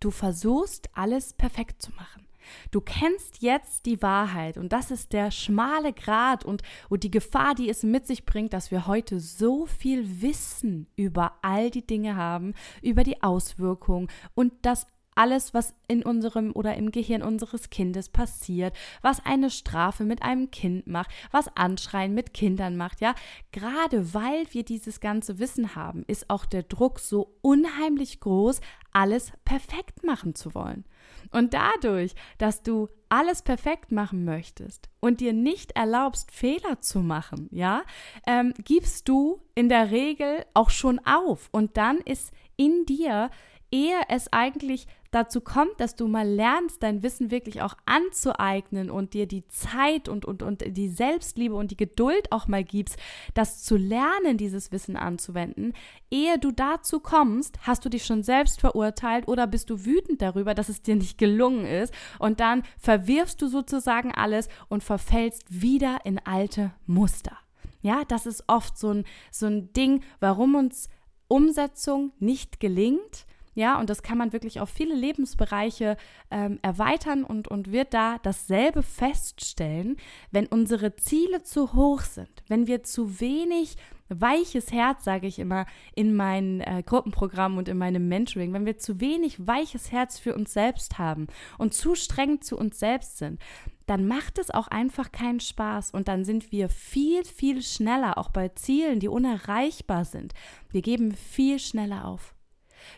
Du 0.00 0.10
versuchst 0.10 0.88
alles 0.94 1.34
perfekt 1.34 1.82
zu 1.82 1.92
machen. 1.92 2.26
Du 2.70 2.80
kennst 2.80 3.42
jetzt 3.42 3.86
die 3.86 4.02
Wahrheit 4.02 4.56
und 4.56 4.72
das 4.72 4.90
ist 4.90 5.12
der 5.12 5.30
schmale 5.30 5.92
Grat 5.92 6.44
und, 6.44 6.62
und 6.88 7.04
die 7.04 7.10
Gefahr, 7.10 7.54
die 7.54 7.68
es 7.68 7.82
mit 7.82 8.06
sich 8.06 8.24
bringt, 8.24 8.52
dass 8.52 8.70
wir 8.70 8.86
heute 8.86 9.20
so 9.20 9.66
viel 9.66 10.22
Wissen 10.22 10.88
über 10.96 11.34
all 11.42 11.70
die 11.70 11.86
Dinge 11.86 12.16
haben, 12.16 12.54
über 12.82 13.04
die 13.04 13.22
Auswirkungen 13.22 14.08
und 14.34 14.52
das 14.62 14.86
alles, 15.14 15.54
was 15.54 15.74
in 15.88 16.02
unserem 16.02 16.52
oder 16.54 16.76
im 16.76 16.92
Gehirn 16.92 17.22
unseres 17.22 17.70
Kindes 17.70 18.08
passiert, 18.08 18.76
was 19.02 19.24
eine 19.24 19.50
Strafe 19.50 20.04
mit 20.04 20.22
einem 20.22 20.50
Kind 20.50 20.86
macht, 20.86 21.10
was 21.30 21.54
Anschreien 21.56 22.14
mit 22.14 22.32
Kindern 22.32 22.76
macht, 22.76 23.00
ja. 23.00 23.14
Gerade 23.52 24.14
weil 24.14 24.46
wir 24.50 24.64
dieses 24.64 25.00
ganze 25.00 25.38
Wissen 25.38 25.74
haben, 25.74 26.04
ist 26.06 26.30
auch 26.30 26.46
der 26.46 26.62
Druck 26.62 27.00
so 27.00 27.36
unheimlich 27.42 28.20
groß, 28.20 28.60
alles 28.92 29.32
perfekt 29.44 30.04
machen 30.04 30.34
zu 30.34 30.54
wollen. 30.54 30.84
Und 31.32 31.54
dadurch, 31.54 32.14
dass 32.38 32.62
du 32.62 32.88
alles 33.08 33.42
perfekt 33.42 33.92
machen 33.92 34.24
möchtest 34.24 34.88
und 35.00 35.20
dir 35.20 35.32
nicht 35.32 35.72
erlaubst, 35.72 36.30
Fehler 36.30 36.80
zu 36.80 37.00
machen, 37.00 37.48
ja, 37.50 37.82
ähm, 38.26 38.54
gibst 38.64 39.08
du 39.08 39.40
in 39.54 39.68
der 39.68 39.90
Regel 39.90 40.44
auch 40.54 40.70
schon 40.70 41.00
auf. 41.04 41.48
Und 41.52 41.76
dann 41.76 41.98
ist 41.98 42.32
in 42.56 42.84
dir 42.86 43.30
ehe 43.70 44.00
es 44.08 44.32
eigentlich 44.32 44.86
dazu 45.10 45.40
kommt, 45.40 45.78
dass 45.78 45.96
du 45.96 46.06
mal 46.06 46.28
lernst, 46.28 46.82
dein 46.82 47.02
Wissen 47.02 47.30
wirklich 47.30 47.62
auch 47.62 47.74
anzueignen 47.84 48.90
und 48.90 49.14
dir 49.14 49.26
die 49.26 49.46
Zeit 49.48 50.08
und, 50.08 50.24
und, 50.24 50.42
und 50.42 50.62
die 50.76 50.88
Selbstliebe 50.88 51.54
und 51.54 51.70
die 51.70 51.76
Geduld 51.76 52.30
auch 52.30 52.46
mal 52.46 52.62
gibst, 52.62 52.96
das 53.34 53.62
zu 53.64 53.76
lernen, 53.76 54.36
dieses 54.36 54.70
Wissen 54.70 54.96
anzuwenden, 54.96 55.74
ehe 56.10 56.38
du 56.38 56.52
dazu 56.52 57.00
kommst, 57.00 57.58
hast 57.66 57.84
du 57.84 57.88
dich 57.88 58.04
schon 58.04 58.22
selbst 58.22 58.60
verurteilt 58.60 59.26
oder 59.26 59.46
bist 59.46 59.70
du 59.70 59.84
wütend 59.84 60.22
darüber, 60.22 60.54
dass 60.54 60.68
es 60.68 60.82
dir 60.82 60.96
nicht 60.96 61.18
gelungen 61.18 61.64
ist 61.64 61.92
und 62.18 62.40
dann 62.40 62.62
verwirfst 62.78 63.40
du 63.42 63.48
sozusagen 63.48 64.12
alles 64.12 64.48
und 64.68 64.84
verfällst 64.84 65.44
wieder 65.48 65.98
in 66.04 66.18
alte 66.24 66.72
Muster. 66.86 67.36
Ja, 67.82 68.02
das 68.06 68.26
ist 68.26 68.44
oft 68.46 68.78
so 68.78 68.90
ein, 68.90 69.04
so 69.30 69.46
ein 69.46 69.72
Ding, 69.72 70.04
warum 70.20 70.54
uns 70.54 70.88
Umsetzung 71.28 72.12
nicht 72.18 72.60
gelingt, 72.60 73.26
ja, 73.54 73.78
und 73.80 73.90
das 73.90 74.02
kann 74.02 74.18
man 74.18 74.32
wirklich 74.32 74.60
auf 74.60 74.70
viele 74.70 74.94
Lebensbereiche 74.94 75.96
ähm, 76.30 76.58
erweitern 76.62 77.24
und, 77.24 77.48
und 77.48 77.72
wird 77.72 77.92
da 77.94 78.18
dasselbe 78.22 78.82
feststellen, 78.82 79.96
wenn 80.30 80.46
unsere 80.46 80.94
Ziele 80.96 81.42
zu 81.42 81.72
hoch 81.72 82.02
sind, 82.02 82.30
wenn 82.48 82.66
wir 82.66 82.84
zu 82.84 83.20
wenig 83.20 83.76
weiches 84.08 84.72
Herz, 84.72 85.04
sage 85.04 85.26
ich 85.26 85.38
immer, 85.38 85.66
in 85.94 86.14
meinen 86.14 86.60
äh, 86.60 86.82
Gruppenprogrammen 86.84 87.58
und 87.58 87.68
in 87.68 87.78
meinem 87.78 88.08
Mentoring, 88.08 88.52
wenn 88.52 88.66
wir 88.66 88.78
zu 88.78 89.00
wenig 89.00 89.46
weiches 89.46 89.92
Herz 89.92 90.18
für 90.18 90.34
uns 90.34 90.52
selbst 90.52 90.98
haben 90.98 91.28
und 91.58 91.74
zu 91.74 91.94
streng 91.94 92.40
zu 92.40 92.56
uns 92.56 92.78
selbst 92.78 93.18
sind, 93.18 93.40
dann 93.86 94.06
macht 94.06 94.38
es 94.38 94.50
auch 94.50 94.68
einfach 94.68 95.10
keinen 95.10 95.40
Spaß 95.40 95.90
und 95.92 96.06
dann 96.06 96.24
sind 96.24 96.52
wir 96.52 96.68
viel, 96.68 97.24
viel 97.24 97.62
schneller, 97.62 98.18
auch 98.18 98.30
bei 98.30 98.48
Zielen, 98.48 99.00
die 99.00 99.08
unerreichbar 99.08 100.04
sind. 100.04 100.34
Wir 100.70 100.82
geben 100.82 101.14
viel 101.14 101.58
schneller 101.58 102.04
auf. 102.04 102.34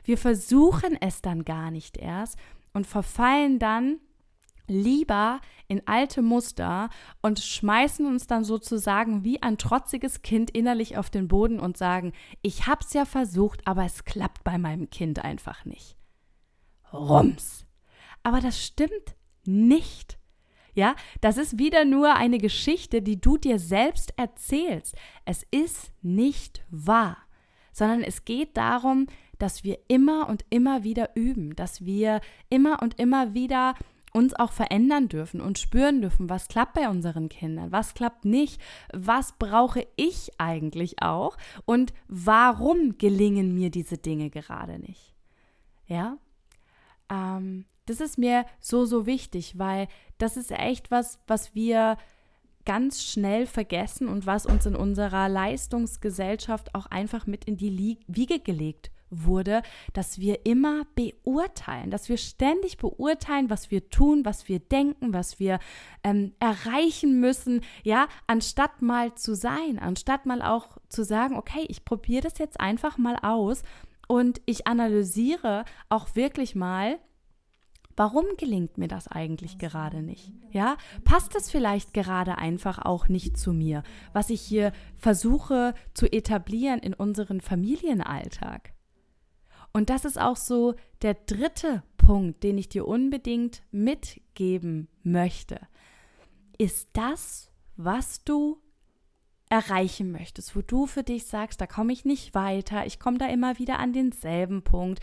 Wir 0.05 0.19
versuchen 0.19 0.97
es 1.01 1.23
dann 1.23 1.45
gar 1.45 1.71
nicht 1.71 1.97
erst 1.97 2.39
und 2.73 2.87
verfallen 2.87 3.59
dann 3.59 3.99
lieber 4.69 5.41
in 5.69 5.87
alte 5.87 6.23
Muster 6.23 6.89
und 7.21 7.41
schmeißen 7.41 8.07
uns 8.07 8.27
dann 8.27 8.45
sozusagen 8.45 9.25
wie 9.25 9.43
ein 9.43 9.59
trotziges 9.59 10.23
Kind 10.23 10.51
innerlich 10.51 10.97
auf 10.97 11.11
den 11.11 11.29
Boden 11.29 11.61
und 11.61 11.77
sagen, 11.77 12.13
ich 12.43 12.67
hab's 12.67 12.93
ja 12.93 13.05
versucht, 13.05 13.67
aber 13.67 13.85
es 13.85 14.05
klappt 14.05 14.45
bei 14.45 14.59
meinem 14.59 14.91
Kind 14.91 15.25
einfach 15.25 15.65
nicht. 15.65 15.97
Rums. 16.93 17.67
Aber 18.23 18.41
das 18.41 18.63
stimmt 18.63 19.17
nicht. 19.45 20.19
Ja, 20.75 20.95
das 21.21 21.37
ist 21.37 21.59
wieder 21.59 21.85
nur 21.85 22.15
eine 22.15 22.39
Geschichte, 22.39 23.03
die 23.03 23.21
du 23.21 23.37
dir 23.37 23.59
selbst 23.59 24.15
erzählst. 24.17 24.97
Es 25.27 25.45
ist 25.51 25.93
nicht 26.01 26.65
wahr, 26.71 27.19
sondern 27.73 28.03
es 28.03 28.25
geht 28.25 28.57
darum, 28.57 29.07
dass 29.43 29.65
wir 29.65 29.81
immer 29.89 30.29
und 30.29 30.45
immer 30.51 30.85
wieder 30.85 31.17
üben, 31.17 31.57
dass 31.57 31.85
wir 31.85 32.21
immer 32.49 32.81
und 32.81 33.01
immer 33.01 33.35
wieder 33.35 33.75
uns 34.13 34.35
auch 34.35 34.53
verändern 34.53 35.09
dürfen 35.09 35.41
und 35.41 35.59
spüren 35.59 36.01
dürfen, 36.01 36.31
was 36.31 36.47
klappt 36.47 36.75
bei 36.75 36.89
unseren 36.89 37.29
Kindern, 37.29 37.73
was 37.73 37.95
klappt 37.95 38.25
nicht, 38.25 38.61
was 38.93 39.33
brauche 39.41 39.85
ich 39.97 40.31
eigentlich 40.39 41.03
auch 41.03 41.37
und 41.65 41.93
warum 42.07 42.99
gelingen 42.99 43.53
mir 43.53 43.71
diese 43.71 43.99
Dinge 43.99 44.31
gerade 44.31 44.79
nicht. 44.79 45.13
Ja, 45.87 46.19
ähm, 47.11 47.65
das 47.87 48.01
ist 48.01 48.19
mir 48.19 48.47
so, 48.61 48.85
so 48.85 49.07
wichtig, 49.07 49.59
weil 49.59 49.89
das 50.19 50.37
ist 50.37 50.53
echt 50.53 50.93
was, 50.93 51.19
was 51.27 51.53
wir 51.53 51.97
ganz 52.65 53.03
schnell 53.03 53.47
vergessen 53.47 54.07
und 54.07 54.25
was 54.25 54.47
uns 54.47 54.67
in 54.67 54.77
unserer 54.77 55.29
Leistungsgesellschaft 55.29 56.77
auch 56.77 56.87
einfach 56.87 57.27
mit 57.27 57.47
in 57.47 57.57
die 57.57 57.99
Wiege 58.07 58.39
gelegt 58.39 58.93
wurde, 59.13 59.63
dass 59.93 60.19
wir 60.19 60.47
immer 60.47 60.83
beurteilen, 60.95 61.91
dass 61.91 62.09
wir 62.09 62.17
ständig 62.17 62.79
beurteilen, 62.79 63.51
was 63.51 63.71
wir 63.71 63.91
tun, 63.91 64.25
was 64.25 64.49
wir 64.49 64.59
denken, 64.59 65.13
was 65.13 65.39
wir 65.39 65.59
ähm, 66.03 66.33
erreichen 66.41 67.21
müssen, 67.21 67.61
ja, 67.85 68.09
anstatt 68.27 68.83
mal 68.83 69.15
zu 69.15 69.37
sein, 69.37 69.79
anstatt 69.79 70.27
mal 70.27 70.43
auch 70.43 70.79
zu 70.89 71.05
sagen, 71.05 71.37
okay, 71.37 71.65
ich 71.69 71.85
probiere 71.85 72.23
das 72.23 72.39
jetzt 72.39 72.59
einfach 72.59 72.99
mal 72.99 73.17
aus 73.17 73.63
und 74.09 74.41
ich 74.47 74.67
analysiere 74.67 75.65
auch 75.89 76.17
wirklich 76.17 76.55
mal, 76.55 76.99
Warum 77.97 78.25
gelingt 78.39 78.79
mir 78.79 78.89
das 78.89 79.09
eigentlich 79.09 79.59
gerade 79.59 80.03
nicht? 80.03 80.33
Ja, 80.51 80.77
passt 81.05 81.37
es 81.37 81.51
vielleicht 81.51 81.93
gerade 81.93 82.39
einfach 82.39 82.79
auch 82.79 83.09
nicht 83.09 83.37
zu 83.37 83.53
mir, 83.53 83.83
was 84.13 84.31
ich 84.31 84.41
hier 84.41 84.73
versuche 84.97 85.75
zu 85.93 86.11
etablieren 86.11 86.81
in 86.81 86.95
unseren 86.95 87.41
Familienalltag? 87.41 88.72
Und 89.73 89.91
das 89.91 90.05
ist 90.05 90.21
auch 90.21 90.37
so 90.37 90.75
der 91.03 91.15
dritte 91.15 91.83
Punkt, 91.97 92.43
den 92.43 92.59
ich 92.59 92.69
dir 92.69 92.87
unbedingt 92.87 93.63
mitgeben 93.71 94.89
möchte. 95.03 95.61
Ist 96.59 96.91
das, 96.93 97.51
was 97.77 98.23
du 98.25 98.59
erreichen 99.53 100.13
möchtest, 100.13 100.57
wo 100.57 100.63
du 100.63 100.87
für 100.87 101.03
dich 101.03 101.27
sagst, 101.27 101.61
da 101.61 101.67
komme 101.67 101.93
ich 101.93 102.07
nicht 102.07 102.35
weiter, 102.35 102.87
ich 102.87 102.99
komme 102.99 103.19
da 103.19 103.27
immer 103.27 103.59
wieder 103.59 103.79
an 103.79 103.93
denselben 103.93 104.63
Punkt. 104.63 105.01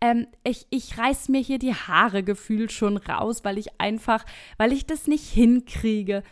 Ähm, 0.00 0.26
ich, 0.42 0.66
ich 0.70 0.96
reiß 0.96 1.28
mir 1.28 1.40
hier 1.40 1.58
die 1.58 1.74
Haare 1.74 2.22
gefühlt 2.22 2.72
schon 2.72 2.96
raus, 2.96 3.44
weil 3.44 3.58
ich 3.58 3.78
einfach, 3.78 4.24
weil 4.56 4.72
ich 4.72 4.86
das 4.86 5.06
nicht 5.06 5.28
hinkriege. 5.28 6.22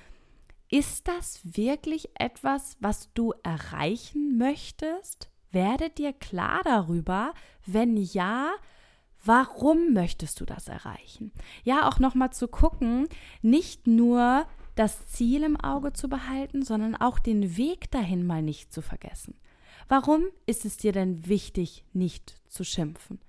Ist 0.71 1.09
das 1.09 1.41
wirklich 1.45 2.09
etwas, 2.15 2.79
was 2.81 3.13
du 3.13 3.35
erreichen 3.43 4.39
möchtest? 4.39 5.29
Werde 5.51 5.91
dir 5.91 6.13
klar 6.13 6.61
darüber, 6.65 7.33
wenn 7.67 7.97
ja, 7.97 8.51
warum 9.25 9.93
möchtest 9.93 10.41
du 10.41 10.45
das 10.45 10.69
erreichen? 10.69 11.33
Ja, 11.65 11.89
auch 11.89 11.99
nochmal 11.99 12.31
zu 12.31 12.49
gucken, 12.49 13.09
nicht 13.43 13.87
nur 13.87 14.47
das 14.75 15.07
Ziel 15.09 15.43
im 15.43 15.59
Auge 15.59 15.93
zu 15.93 16.09
behalten, 16.09 16.63
sondern 16.63 16.95
auch 16.95 17.19
den 17.19 17.57
Weg 17.57 17.91
dahin 17.91 18.27
mal 18.27 18.43
nicht 18.43 18.73
zu 18.73 18.83
vergessen. 18.83 19.35
Warum 19.89 20.27
ist 20.47 20.65
es 20.65 20.77
dir 20.77 20.93
denn 20.93 21.27
wichtig, 21.27 21.85
nicht 21.93 22.37
zu 22.47 22.63
schimpfen? 22.63 23.21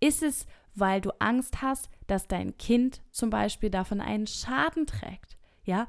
Ist 0.00 0.22
es, 0.22 0.46
weil 0.74 1.00
du 1.00 1.10
Angst 1.20 1.62
hast, 1.62 1.90
dass 2.06 2.26
dein 2.26 2.56
Kind 2.56 3.02
zum 3.10 3.30
Beispiel 3.30 3.70
davon 3.70 4.00
einen 4.00 4.26
Schaden 4.26 4.86
trägt? 4.86 5.36
Ja, 5.64 5.86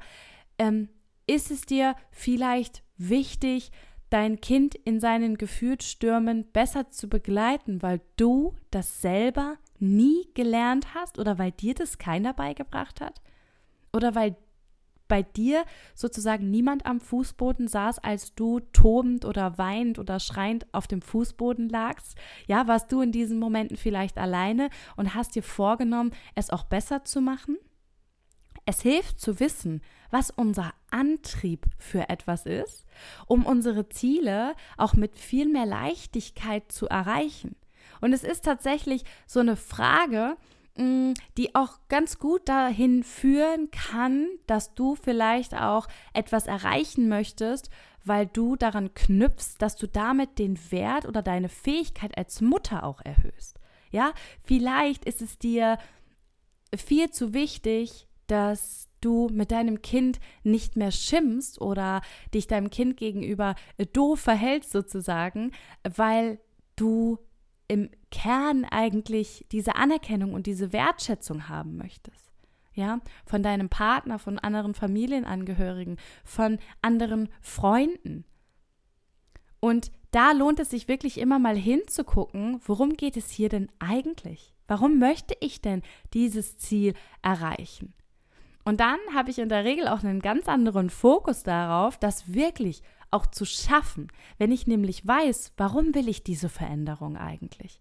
ähm, 0.58 0.88
ist 1.26 1.50
es 1.50 1.62
dir 1.62 1.96
vielleicht 2.10 2.82
wichtig, 2.98 3.72
dein 4.12 4.40
Kind 4.40 4.74
in 4.74 5.00
seinen 5.00 5.38
Gefühlsstürmen 5.38 6.44
besser 6.52 6.90
zu 6.90 7.08
begleiten, 7.08 7.82
weil 7.82 8.00
du 8.16 8.54
das 8.70 9.00
selber 9.00 9.56
nie 9.78 10.28
gelernt 10.34 10.94
hast 10.94 11.18
oder 11.18 11.38
weil 11.38 11.52
dir 11.52 11.74
das 11.74 11.98
keiner 11.98 12.34
beigebracht 12.34 13.00
hat? 13.00 13.20
Oder 13.92 14.14
weil 14.14 14.36
bei 15.08 15.22
dir 15.22 15.64
sozusagen 15.94 16.50
niemand 16.50 16.86
am 16.86 17.00
Fußboden 17.00 17.68
saß, 17.68 17.98
als 17.98 18.34
du 18.34 18.60
tobend 18.72 19.24
oder 19.24 19.58
weinend 19.58 19.98
oder 19.98 20.20
schreiend 20.20 20.66
auf 20.72 20.86
dem 20.86 21.02
Fußboden 21.02 21.68
lagst? 21.68 22.16
Ja, 22.46 22.66
warst 22.66 22.92
du 22.92 23.02
in 23.02 23.12
diesen 23.12 23.38
Momenten 23.38 23.76
vielleicht 23.76 24.18
alleine 24.18 24.70
und 24.96 25.14
hast 25.14 25.34
dir 25.34 25.42
vorgenommen, 25.42 26.12
es 26.34 26.50
auch 26.50 26.64
besser 26.64 27.04
zu 27.04 27.20
machen? 27.20 27.58
Es 28.64 28.80
hilft 28.80 29.20
zu 29.20 29.40
wissen, 29.40 29.82
was 30.10 30.30
unser 30.30 30.72
Antrieb 30.92 31.66
für 31.78 32.08
etwas 32.08 32.46
ist, 32.46 32.84
um 33.26 33.44
unsere 33.44 33.88
Ziele 33.88 34.54
auch 34.76 34.94
mit 34.94 35.18
viel 35.18 35.48
mehr 35.48 35.66
Leichtigkeit 35.66 36.70
zu 36.70 36.88
erreichen. 36.88 37.56
Und 38.00 38.12
es 38.12 38.24
ist 38.24 38.44
tatsächlich 38.44 39.04
so 39.26 39.40
eine 39.40 39.56
Frage, 39.56 40.36
mm, 40.76 41.12
die 41.36 41.54
auch 41.54 41.78
ganz 41.88 42.18
gut 42.18 42.48
dahin 42.48 43.04
führen 43.04 43.70
kann, 43.70 44.28
dass 44.46 44.74
du 44.74 44.96
vielleicht 44.96 45.54
auch 45.54 45.88
etwas 46.12 46.46
erreichen 46.46 47.08
möchtest, 47.08 47.70
weil 48.04 48.26
du 48.26 48.56
daran 48.56 48.94
knüpfst, 48.94 49.56
dass 49.58 49.76
du 49.76 49.86
damit 49.86 50.38
den 50.38 50.58
Wert 50.72 51.06
oder 51.06 51.22
deine 51.22 51.48
Fähigkeit 51.48 52.18
als 52.18 52.40
Mutter 52.40 52.84
auch 52.84 53.00
erhöhst. 53.00 53.60
Ja, 53.90 54.12
vielleicht 54.42 55.04
ist 55.04 55.22
es 55.22 55.38
dir 55.38 55.78
viel 56.74 57.10
zu 57.10 57.34
wichtig, 57.34 58.08
dass 58.26 58.88
du 59.04 59.28
mit 59.32 59.50
deinem 59.50 59.82
Kind 59.82 60.20
nicht 60.42 60.76
mehr 60.76 60.90
schimpfst 60.90 61.60
oder 61.60 62.00
dich 62.32 62.46
deinem 62.46 62.70
Kind 62.70 62.96
gegenüber 62.96 63.54
doof 63.92 64.20
verhältst 64.20 64.72
sozusagen, 64.72 65.52
weil 65.82 66.40
du 66.76 67.18
im 67.68 67.90
Kern 68.10 68.64
eigentlich 68.64 69.46
diese 69.52 69.76
Anerkennung 69.76 70.34
und 70.34 70.46
diese 70.46 70.72
Wertschätzung 70.72 71.48
haben 71.48 71.76
möchtest. 71.76 72.32
Ja, 72.74 73.00
von 73.26 73.42
deinem 73.42 73.68
Partner, 73.68 74.18
von 74.18 74.38
anderen 74.38 74.72
Familienangehörigen, 74.72 75.98
von 76.24 76.58
anderen 76.80 77.28
Freunden. 77.42 78.24
Und 79.60 79.92
da 80.10 80.32
lohnt 80.32 80.58
es 80.58 80.70
sich 80.70 80.88
wirklich 80.88 81.18
immer 81.18 81.38
mal 81.38 81.56
hinzugucken, 81.56 82.60
worum 82.64 82.94
geht 82.94 83.16
es 83.16 83.30
hier 83.30 83.50
denn 83.50 83.70
eigentlich? 83.78 84.54
Warum 84.66 84.98
möchte 84.98 85.34
ich 85.40 85.60
denn 85.60 85.82
dieses 86.14 86.56
Ziel 86.56 86.94
erreichen? 87.22 87.94
Und 88.64 88.80
dann 88.80 88.98
habe 89.14 89.30
ich 89.30 89.38
in 89.38 89.48
der 89.48 89.64
Regel 89.64 89.88
auch 89.88 90.04
einen 90.04 90.20
ganz 90.20 90.48
anderen 90.48 90.90
Fokus 90.90 91.42
darauf, 91.42 91.96
das 91.98 92.32
wirklich 92.32 92.82
auch 93.10 93.26
zu 93.26 93.44
schaffen, 93.44 94.08
wenn 94.38 94.52
ich 94.52 94.66
nämlich 94.66 95.06
weiß, 95.06 95.52
warum 95.56 95.94
will 95.94 96.08
ich 96.08 96.24
diese 96.24 96.48
Veränderung 96.48 97.16
eigentlich? 97.16 97.80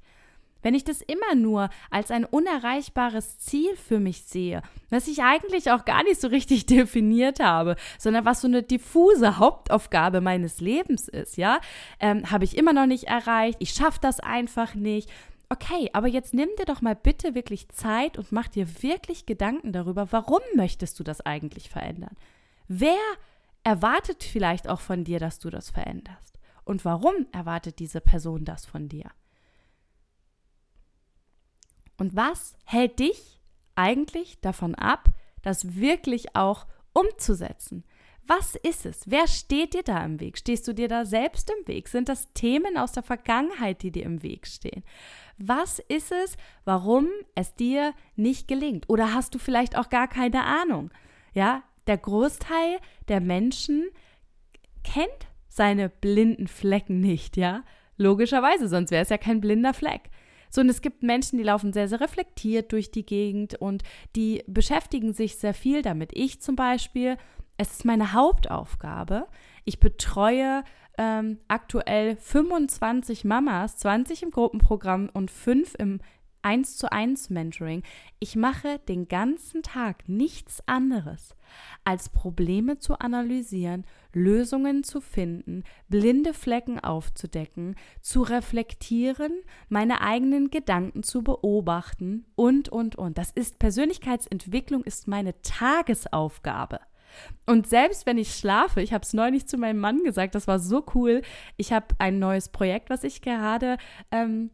Wenn 0.63 0.75
ich 0.75 0.83
das 0.83 1.01
immer 1.01 1.35
nur 1.35 1.69
als 1.89 2.11
ein 2.11 2.25
unerreichbares 2.25 3.39
Ziel 3.39 3.75
für 3.75 3.99
mich 3.99 4.23
sehe, 4.23 4.61
was 4.89 5.07
ich 5.07 5.23
eigentlich 5.23 5.71
auch 5.71 5.85
gar 5.85 6.03
nicht 6.03 6.21
so 6.21 6.27
richtig 6.27 6.65
definiert 6.67 7.39
habe, 7.39 7.75
sondern 7.97 8.25
was 8.25 8.41
so 8.41 8.47
eine 8.47 8.61
diffuse 8.61 9.37
Hauptaufgabe 9.37 10.21
meines 10.21 10.61
Lebens 10.61 11.07
ist, 11.07 11.37
ja, 11.37 11.59
ähm, 11.99 12.29
habe 12.29 12.43
ich 12.43 12.57
immer 12.57 12.73
noch 12.73 12.85
nicht 12.85 13.05
erreicht, 13.05 13.57
ich 13.59 13.71
schaffe 13.71 13.99
das 14.01 14.19
einfach 14.19 14.75
nicht. 14.75 15.09
Okay, 15.51 15.89
aber 15.91 16.07
jetzt 16.07 16.33
nimm 16.33 16.47
dir 16.57 16.63
doch 16.63 16.79
mal 16.79 16.95
bitte 16.95 17.35
wirklich 17.35 17.67
Zeit 17.67 18.17
und 18.17 18.31
mach 18.31 18.47
dir 18.47 18.81
wirklich 18.81 19.25
Gedanken 19.25 19.73
darüber, 19.73 20.09
warum 20.13 20.39
möchtest 20.55 20.97
du 20.97 21.03
das 21.03 21.19
eigentlich 21.19 21.69
verändern? 21.69 22.15
Wer 22.69 23.01
erwartet 23.65 24.23
vielleicht 24.23 24.69
auch 24.69 24.79
von 24.79 25.03
dir, 25.03 25.19
dass 25.19 25.39
du 25.39 25.49
das 25.49 25.69
veränderst? 25.69 26.39
Und 26.63 26.85
warum 26.85 27.27
erwartet 27.33 27.79
diese 27.79 27.99
Person 27.99 28.45
das 28.45 28.65
von 28.65 28.87
dir? 28.87 29.11
Und 31.97 32.15
was 32.15 32.55
hält 32.63 32.99
dich 32.99 33.41
eigentlich 33.75 34.39
davon 34.39 34.73
ab, 34.73 35.09
das 35.41 35.75
wirklich 35.75 36.33
auch 36.33 36.65
umzusetzen? 36.93 37.83
Was 38.25 38.55
ist 38.55 38.85
es? 38.85 39.01
Wer 39.07 39.27
steht 39.27 39.73
dir 39.73 39.83
da 39.83 40.05
im 40.05 40.19
Weg? 40.19 40.37
Stehst 40.37 40.67
du 40.67 40.73
dir 40.73 40.87
da 40.87 41.05
selbst 41.05 41.51
im 41.51 41.67
Weg? 41.67 41.87
Sind 41.87 42.07
das 42.07 42.31
Themen 42.33 42.77
aus 42.77 42.91
der 42.91 43.03
Vergangenheit, 43.03 43.81
die 43.81 43.91
dir 43.91 44.03
im 44.03 44.23
Weg 44.23 44.47
stehen? 44.47 44.83
Was 45.43 45.79
ist 45.79 46.11
es, 46.11 46.37
warum 46.65 47.07
es 47.35 47.55
dir 47.55 47.93
nicht 48.15 48.47
gelingt? 48.47 48.89
Oder 48.89 49.13
hast 49.13 49.33
du 49.33 49.39
vielleicht 49.39 49.77
auch 49.77 49.89
gar 49.89 50.07
keine 50.07 50.43
Ahnung? 50.43 50.91
Ja, 51.33 51.63
der 51.87 51.97
Großteil 51.97 52.79
der 53.07 53.21
Menschen 53.21 53.85
kennt 54.83 55.27
seine 55.47 55.89
blinden 55.89 56.47
Flecken 56.47 56.99
nicht, 56.99 57.37
ja? 57.37 57.63
Logischerweise, 57.97 58.67
sonst 58.67 58.91
wäre 58.91 59.03
es 59.03 59.09
ja 59.09 59.17
kein 59.17 59.41
blinder 59.41 59.73
Fleck. 59.73 60.09
So, 60.49 60.61
und 60.61 60.69
es 60.69 60.81
gibt 60.81 61.01
Menschen, 61.01 61.37
die 61.37 61.43
laufen 61.43 61.71
sehr, 61.71 61.87
sehr 61.87 62.01
reflektiert 62.01 62.71
durch 62.71 62.91
die 62.91 63.05
Gegend 63.05 63.55
und 63.55 63.83
die 64.15 64.43
beschäftigen 64.47 65.13
sich 65.13 65.37
sehr 65.37 65.53
viel 65.53 65.81
damit. 65.81 66.11
Ich 66.13 66.41
zum 66.41 66.55
Beispiel, 66.55 67.17
es 67.57 67.71
ist 67.71 67.85
meine 67.85 68.13
Hauptaufgabe. 68.13 69.27
Ich 69.65 69.79
betreue 69.79 70.63
ähm, 70.97 71.39
aktuell 71.47 72.15
25 72.15 73.25
Mamas, 73.25 73.77
20 73.77 74.23
im 74.23 74.31
Gruppenprogramm 74.31 75.09
und 75.13 75.31
5 75.31 75.75
im 75.77 75.99
1 76.43 76.77
zu 76.77 76.91
1 76.91 77.29
Mentoring. 77.29 77.83
Ich 78.19 78.35
mache 78.35 78.79
den 78.79 79.07
ganzen 79.07 79.63
Tag 79.63 80.07
nichts 80.07 80.67
anderes, 80.67 81.35
als 81.83 82.09
Probleme 82.09 82.79
zu 82.79 82.99
analysieren, 82.99 83.85
Lösungen 84.13 84.83
zu 84.83 85.01
finden, 85.01 85.63
blinde 85.87 86.33
Flecken 86.33 86.79
aufzudecken, 86.79 87.75
zu 88.01 88.21
reflektieren, 88.23 89.31
meine 89.69 90.01
eigenen 90.01 90.49
Gedanken 90.49 91.03
zu 91.03 91.23
beobachten 91.23 92.25
und, 92.35 92.69
und, 92.69 92.95
und. 92.95 93.17
Das 93.17 93.31
ist 93.31 93.59
Persönlichkeitsentwicklung, 93.59 94.83
ist 94.83 95.07
meine 95.07 95.39
Tagesaufgabe. 95.41 96.79
Und 97.45 97.67
selbst 97.67 98.05
wenn 98.05 98.17
ich 98.17 98.35
schlafe, 98.35 98.81
ich 98.81 98.93
habe 98.93 99.03
es 99.03 99.13
neulich 99.13 99.47
zu 99.47 99.57
meinem 99.57 99.79
Mann 99.79 100.03
gesagt, 100.03 100.35
das 100.35 100.47
war 100.47 100.59
so 100.59 100.85
cool. 100.95 101.21
Ich 101.57 101.73
habe 101.73 101.87
ein 101.99 102.19
neues 102.19 102.49
Projekt, 102.49 102.89
was 102.89 103.03
ich 103.03 103.21
gerade 103.21 103.77
ähm, 104.11 104.51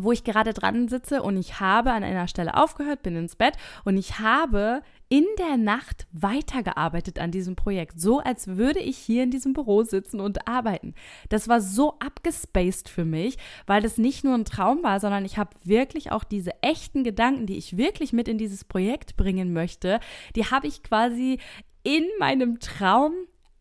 wo 0.00 0.12
ich 0.12 0.24
gerade 0.24 0.52
dran 0.52 0.88
sitze 0.88 1.22
und 1.22 1.36
ich 1.36 1.60
habe 1.60 1.92
an 1.92 2.02
einer 2.02 2.28
Stelle 2.28 2.56
aufgehört, 2.56 3.02
bin 3.02 3.16
ins 3.16 3.36
Bett 3.36 3.54
und 3.84 3.96
ich 3.96 4.18
habe 4.18 4.82
in 5.08 5.24
der 5.38 5.56
Nacht 5.56 6.06
weitergearbeitet 6.12 7.18
an 7.20 7.30
diesem 7.30 7.54
Projekt, 7.54 8.00
so 8.00 8.18
als 8.18 8.48
würde 8.48 8.80
ich 8.80 8.96
hier 8.96 9.22
in 9.22 9.30
diesem 9.30 9.52
Büro 9.52 9.82
sitzen 9.84 10.18
und 10.18 10.48
arbeiten. 10.48 10.94
Das 11.28 11.46
war 11.46 11.60
so 11.60 11.98
abgespaced 12.00 12.88
für 12.88 13.04
mich, 13.04 13.36
weil 13.66 13.82
das 13.82 13.98
nicht 13.98 14.24
nur 14.24 14.34
ein 14.34 14.44
Traum 14.44 14.82
war, 14.82 14.98
sondern 14.98 15.24
ich 15.24 15.38
habe 15.38 15.50
wirklich 15.62 16.10
auch 16.10 16.24
diese 16.24 16.50
echten 16.62 17.04
Gedanken, 17.04 17.46
die 17.46 17.56
ich 17.56 17.76
wirklich 17.76 18.12
mit 18.12 18.26
in 18.26 18.38
dieses 18.38 18.64
Projekt 18.64 19.16
bringen 19.16 19.52
möchte, 19.52 20.00
die 20.34 20.46
habe 20.46 20.66
ich 20.66 20.82
quasi 20.82 21.38
in 21.84 22.04
meinem 22.18 22.58
Traum 22.58 23.12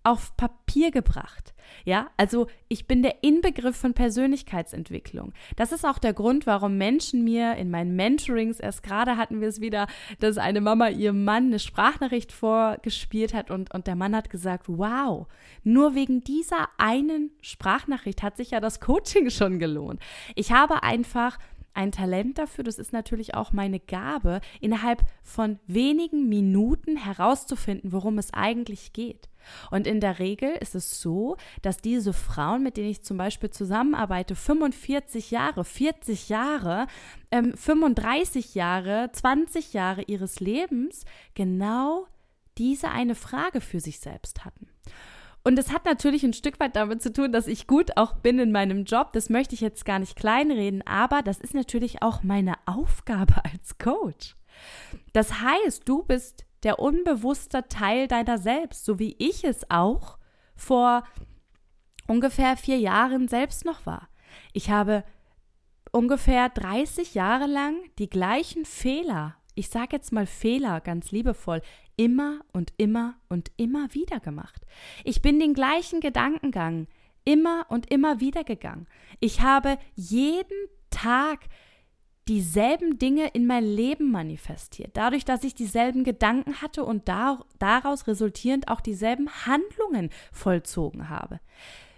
auf 0.03 0.35
Papier 0.35 0.91
gebracht. 0.91 1.53
Ja, 1.85 2.09
also 2.17 2.47
ich 2.67 2.87
bin 2.87 3.03
der 3.03 3.23
Inbegriff 3.23 3.75
von 3.75 3.93
Persönlichkeitsentwicklung. 3.93 5.33
Das 5.55 5.71
ist 5.71 5.85
auch 5.85 5.97
der 5.97 6.13
Grund, 6.13 6.45
warum 6.45 6.77
Menschen 6.77 7.23
mir 7.23 7.55
in 7.55 7.69
meinen 7.69 7.95
Mentorings, 7.95 8.59
erst 8.59 8.83
gerade 8.83 9.17
hatten 9.17 9.41
wir 9.41 9.47
es 9.47 9.61
wieder, 9.61 9.87
dass 10.19 10.37
eine 10.37 10.61
Mama 10.61 10.89
ihrem 10.89 11.23
Mann 11.23 11.47
eine 11.47 11.59
Sprachnachricht 11.59 12.31
vorgespielt 12.31 13.33
hat 13.33 13.49
und, 13.49 13.73
und 13.73 13.87
der 13.87 13.95
Mann 13.95 14.15
hat 14.15 14.29
gesagt, 14.29 14.65
wow, 14.67 15.27
nur 15.63 15.95
wegen 15.95 16.23
dieser 16.23 16.69
einen 16.77 17.31
Sprachnachricht 17.41 18.23
hat 18.23 18.37
sich 18.37 18.51
ja 18.51 18.59
das 18.59 18.79
Coaching 18.79 19.29
schon 19.29 19.59
gelohnt. 19.59 20.01
Ich 20.35 20.51
habe 20.51 20.83
einfach 20.83 21.37
ein 21.73 21.91
Talent 21.91 22.37
dafür, 22.37 22.63
das 22.63 22.77
ist 22.77 22.93
natürlich 22.93 23.35
auch 23.35 23.51
meine 23.51 23.79
Gabe, 23.79 24.41
innerhalb 24.61 25.03
von 25.23 25.59
wenigen 25.67 26.29
Minuten 26.29 26.97
herauszufinden, 26.97 27.91
worum 27.91 28.17
es 28.17 28.33
eigentlich 28.33 28.93
geht. 28.93 29.29
Und 29.71 29.87
in 29.87 29.99
der 29.99 30.19
Regel 30.19 30.51
ist 30.61 30.75
es 30.75 31.01
so, 31.01 31.37
dass 31.61 31.77
diese 31.77 32.13
Frauen, 32.13 32.63
mit 32.63 32.77
denen 32.77 32.89
ich 32.89 33.03
zum 33.03 33.17
Beispiel 33.17 33.49
zusammenarbeite, 33.49 34.35
45 34.35 35.31
Jahre, 35.31 35.65
40 35.65 36.29
Jahre, 36.29 36.87
ähm, 37.31 37.53
35 37.55 38.55
Jahre, 38.55 39.09
20 39.11 39.73
Jahre 39.73 40.03
ihres 40.03 40.39
Lebens 40.39 41.05
genau 41.33 42.07
diese 42.57 42.89
eine 42.89 43.15
Frage 43.15 43.61
für 43.61 43.79
sich 43.79 43.99
selbst 43.99 44.45
hatten. 44.45 44.67
Und 45.43 45.59
es 45.59 45.73
hat 45.73 45.85
natürlich 45.85 46.23
ein 46.23 46.33
Stück 46.33 46.59
weit 46.59 46.75
damit 46.75 47.01
zu 47.01 47.11
tun, 47.11 47.33
dass 47.33 47.47
ich 47.47 47.67
gut 47.67 47.97
auch 47.97 48.15
bin 48.15 48.39
in 48.39 48.51
meinem 48.51 48.85
Job. 48.85 49.11
Das 49.11 49.29
möchte 49.29 49.55
ich 49.55 49.61
jetzt 49.61 49.83
gar 49.83 49.99
nicht 49.99 50.15
kleinreden, 50.15 50.81
aber 50.87 51.21
das 51.21 51.39
ist 51.39 51.53
natürlich 51.53 52.01
auch 52.01 52.23
meine 52.23 52.53
Aufgabe 52.65 53.43
als 53.51 53.77
Coach. 53.77 54.35
Das 55.11 55.41
heißt, 55.41 55.87
du 55.87 56.03
bist 56.03 56.45
der 56.63 56.79
unbewusste 56.79 57.67
Teil 57.67 58.07
deiner 58.07 58.37
selbst, 58.37 58.85
so 58.85 58.99
wie 58.99 59.15
ich 59.19 59.43
es 59.43 59.69
auch 59.69 60.17
vor 60.55 61.03
ungefähr 62.07 62.55
vier 62.55 62.77
Jahren 62.77 63.27
selbst 63.27 63.65
noch 63.65 63.85
war. 63.85 64.07
Ich 64.53 64.69
habe 64.69 65.03
ungefähr 65.91 66.49
30 66.49 67.15
Jahre 67.15 67.47
lang 67.47 67.75
die 67.99 68.09
gleichen 68.09 68.65
Fehler, 68.65 69.35
ich 69.55 69.69
sage 69.69 69.95
jetzt 69.95 70.11
mal 70.11 70.25
Fehler 70.25 70.79
ganz 70.81 71.11
liebevoll, 71.11 71.61
immer 71.95 72.41
und 72.51 72.73
immer 72.77 73.15
und 73.29 73.51
immer 73.57 73.93
wieder 73.93 74.19
gemacht. 74.19 74.65
Ich 75.03 75.21
bin 75.21 75.39
den 75.39 75.53
gleichen 75.53 75.99
Gedankengang 75.99 76.87
immer 77.25 77.65
und 77.69 77.91
immer 77.91 78.19
wieder 78.19 78.43
gegangen. 78.43 78.87
Ich 79.19 79.41
habe 79.41 79.77
jeden 79.95 80.67
Tag 80.89 81.47
dieselben 82.27 82.97
Dinge 82.99 83.27
in 83.29 83.45
mein 83.45 83.65
Leben 83.65 84.11
manifestiert. 84.11 84.91
Dadurch, 84.95 85.25
dass 85.25 85.43
ich 85.43 85.55
dieselben 85.55 86.03
Gedanken 86.03 86.61
hatte 86.61 86.85
und 86.85 87.09
da, 87.09 87.43
daraus 87.59 88.07
resultierend 88.07 88.69
auch 88.69 88.81
dieselben 88.81 89.29
Handlungen 89.45 90.09
vollzogen 90.31 91.09
habe. 91.09 91.39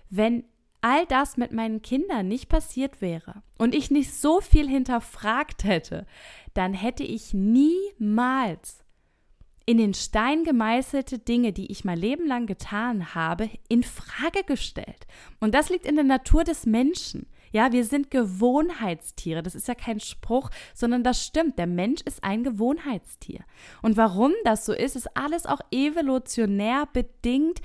Wenn 0.09 0.43
all 0.81 1.05
das 1.07 1.37
mit 1.37 1.51
meinen 1.51 1.81
Kindern 1.81 2.27
nicht 2.27 2.47
passiert 2.47 3.01
wäre 3.01 3.43
und 3.57 3.75
ich 3.75 3.91
nicht 3.91 4.13
so 4.13 4.41
viel 4.41 4.67
hinterfragt 4.67 5.63
hätte, 5.63 6.05
dann 6.53 6.73
hätte 6.73 7.03
ich 7.03 7.33
niemals 7.33 8.84
in 9.65 9.77
den 9.77 9.93
Stein 9.93 10.43
gemeißelte 10.43 11.17
Dinge, 11.17 11.51
die 11.51 11.71
ich 11.71 11.85
mein 11.85 11.97
Leben 11.97 12.27
lang 12.27 12.45
getan 12.45 13.15
habe, 13.15 13.49
in 13.67 13.83
Frage 13.83 14.43
gestellt. 14.45 15.07
Und 15.39 15.55
das 15.55 15.69
liegt 15.69 15.85
in 15.85 15.95
der 15.95 16.03
Natur 16.03 16.43
des 16.43 16.65
Menschen. 16.65 17.25
Ja, 17.51 17.71
wir 17.71 17.85
sind 17.85 18.11
Gewohnheitstiere. 18.11 19.41
Das 19.41 19.55
ist 19.55 19.67
ja 19.67 19.75
kein 19.75 19.99
Spruch, 19.99 20.49
sondern 20.73 21.03
das 21.03 21.25
stimmt. 21.25 21.57
Der 21.57 21.67
Mensch 21.67 22.01
ist 22.01 22.23
ein 22.23 22.43
Gewohnheitstier. 22.43 23.45
Und 23.81 23.97
warum 23.97 24.33
das 24.43 24.65
so 24.65 24.73
ist, 24.73 24.95
ist 24.95 25.15
alles 25.17 25.45
auch 25.45 25.61
evolutionär 25.71 26.87
bedingt 26.91 27.61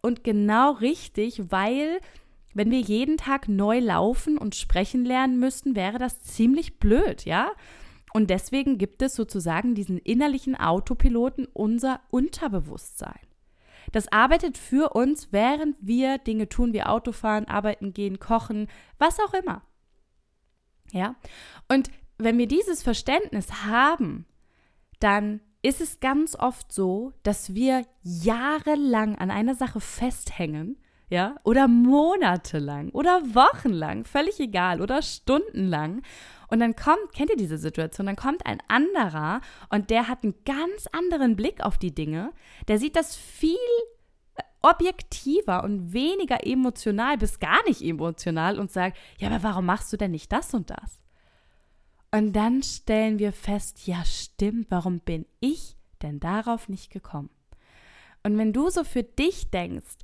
und 0.00 0.24
genau 0.24 0.72
richtig, 0.72 1.50
weil 1.50 2.00
wenn 2.54 2.70
wir 2.70 2.80
jeden 2.80 3.18
Tag 3.18 3.48
neu 3.48 3.80
laufen 3.80 4.38
und 4.38 4.54
sprechen 4.54 5.04
lernen 5.04 5.38
müssten, 5.38 5.76
wäre 5.76 5.98
das 5.98 6.22
ziemlich 6.22 6.78
blöd, 6.78 7.26
ja? 7.26 7.50
Und 8.16 8.30
deswegen 8.30 8.78
gibt 8.78 9.02
es 9.02 9.14
sozusagen 9.14 9.74
diesen 9.74 9.98
innerlichen 9.98 10.56
Autopiloten 10.56 11.46
unser 11.52 12.00
Unterbewusstsein. 12.08 13.20
Das 13.92 14.10
arbeitet 14.10 14.56
für 14.56 14.94
uns, 14.94 15.32
während 15.32 15.76
wir 15.82 16.16
Dinge 16.16 16.48
tun 16.48 16.72
wie 16.72 16.82
Autofahren, 16.82 17.44
arbeiten 17.44 17.92
gehen, 17.92 18.18
kochen, 18.18 18.68
was 18.96 19.20
auch 19.20 19.34
immer. 19.34 19.60
Ja? 20.92 21.16
Und 21.68 21.90
wenn 22.16 22.38
wir 22.38 22.48
dieses 22.48 22.82
Verständnis 22.82 23.66
haben, 23.66 24.24
dann 24.98 25.42
ist 25.60 25.82
es 25.82 26.00
ganz 26.00 26.36
oft 26.36 26.72
so, 26.72 27.12
dass 27.22 27.54
wir 27.54 27.84
jahrelang 28.02 29.16
an 29.16 29.30
einer 29.30 29.54
Sache 29.54 29.80
festhängen, 29.80 30.78
ja, 31.08 31.36
oder 31.44 31.68
monatelang 31.68 32.90
oder 32.90 33.22
wochenlang, 33.34 34.04
völlig 34.04 34.40
egal, 34.40 34.80
oder 34.80 35.02
stundenlang. 35.02 36.02
Und 36.48 36.60
dann 36.60 36.76
kommt, 36.76 37.12
kennt 37.12 37.30
ihr 37.30 37.36
diese 37.36 37.58
Situation, 37.58 38.06
dann 38.06 38.16
kommt 38.16 38.46
ein 38.46 38.62
anderer 38.68 39.40
und 39.70 39.90
der 39.90 40.08
hat 40.08 40.22
einen 40.22 40.34
ganz 40.44 40.86
anderen 40.92 41.36
Blick 41.36 41.60
auf 41.60 41.78
die 41.78 41.94
Dinge. 41.94 42.32
Der 42.68 42.78
sieht 42.78 42.96
das 42.96 43.16
viel 43.16 43.56
objektiver 44.62 45.62
und 45.62 45.92
weniger 45.92 46.44
emotional 46.44 47.16
bis 47.18 47.38
gar 47.38 47.62
nicht 47.66 47.82
emotional 47.82 48.58
und 48.58 48.72
sagt, 48.72 48.96
ja, 49.18 49.28
aber 49.28 49.42
warum 49.42 49.66
machst 49.66 49.92
du 49.92 49.96
denn 49.96 50.10
nicht 50.10 50.32
das 50.32 50.54
und 50.54 50.70
das? 50.70 51.00
Und 52.10 52.32
dann 52.32 52.62
stellen 52.62 53.18
wir 53.18 53.32
fest, 53.32 53.86
ja 53.86 54.04
stimmt, 54.04 54.66
warum 54.70 55.00
bin 55.00 55.26
ich 55.40 55.76
denn 56.02 56.18
darauf 56.18 56.68
nicht 56.68 56.90
gekommen? 56.90 57.30
Und 58.22 58.38
wenn 58.38 58.52
du 58.52 58.70
so 58.70 58.82
für 58.82 59.02
dich 59.04 59.50
denkst, 59.50 59.96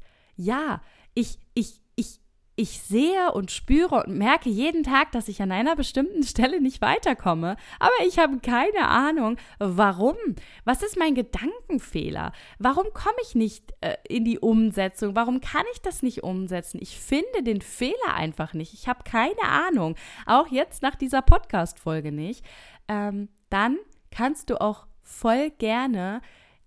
ja, 0.42 0.83
ich, 1.14 1.38
ich, 1.55 1.81
ich, 1.96 2.20
ich 2.57 2.83
sehe 2.83 3.33
und 3.33 3.50
spüre 3.50 4.05
und 4.05 4.16
merke 4.16 4.48
jeden 4.48 4.83
Tag, 4.83 5.12
dass 5.12 5.28
ich 5.28 5.40
an 5.40 5.52
einer 5.52 5.76
bestimmten 5.76 6.22
Stelle 6.22 6.61
nicht 6.61 6.81
weiterkomme, 6.83 7.57
aber 7.78 8.07
ich 8.07 8.18
habe 8.18 8.38
keine 8.40 8.88
Ahnung, 8.88 9.37
warum. 9.59 10.16
Was 10.64 10.83
ist 10.83 10.98
mein 10.98 11.14
Gedankenfehler? 11.14 12.33
Warum 12.59 12.92
komme 12.92 13.16
ich 13.22 13.35
nicht 13.35 13.72
äh, 13.81 13.96
in 14.09 14.24
die 14.24 14.38
Umsetzung? 14.38 15.16
Warum 15.16 15.40
kann 15.40 15.64
ich 15.72 15.81
das 15.81 16.02
nicht 16.02 16.22
umsetzen? 16.22 16.78
Ich 16.81 16.98
finde 16.98 17.42
den 17.42 17.62
Fehler 17.62 18.14
einfach 18.14 18.52
nicht. 18.52 18.74
Ich 18.74 18.88
habe 18.88 19.05
keine 19.05 19.42
Ahnung. 19.44 19.96
Auch 20.26 20.48
jetzt 20.48 20.83
nach 20.83 20.94
dieser 20.94 21.22
Podcast-Folge 21.22 22.12
nicht. 22.12 22.44
Ähm, 22.88 23.28
dann 23.48 23.78
kannst 24.11 24.50
du 24.50 24.61
auch 24.61 24.87
voll 25.02 25.50
gerne 25.50 26.20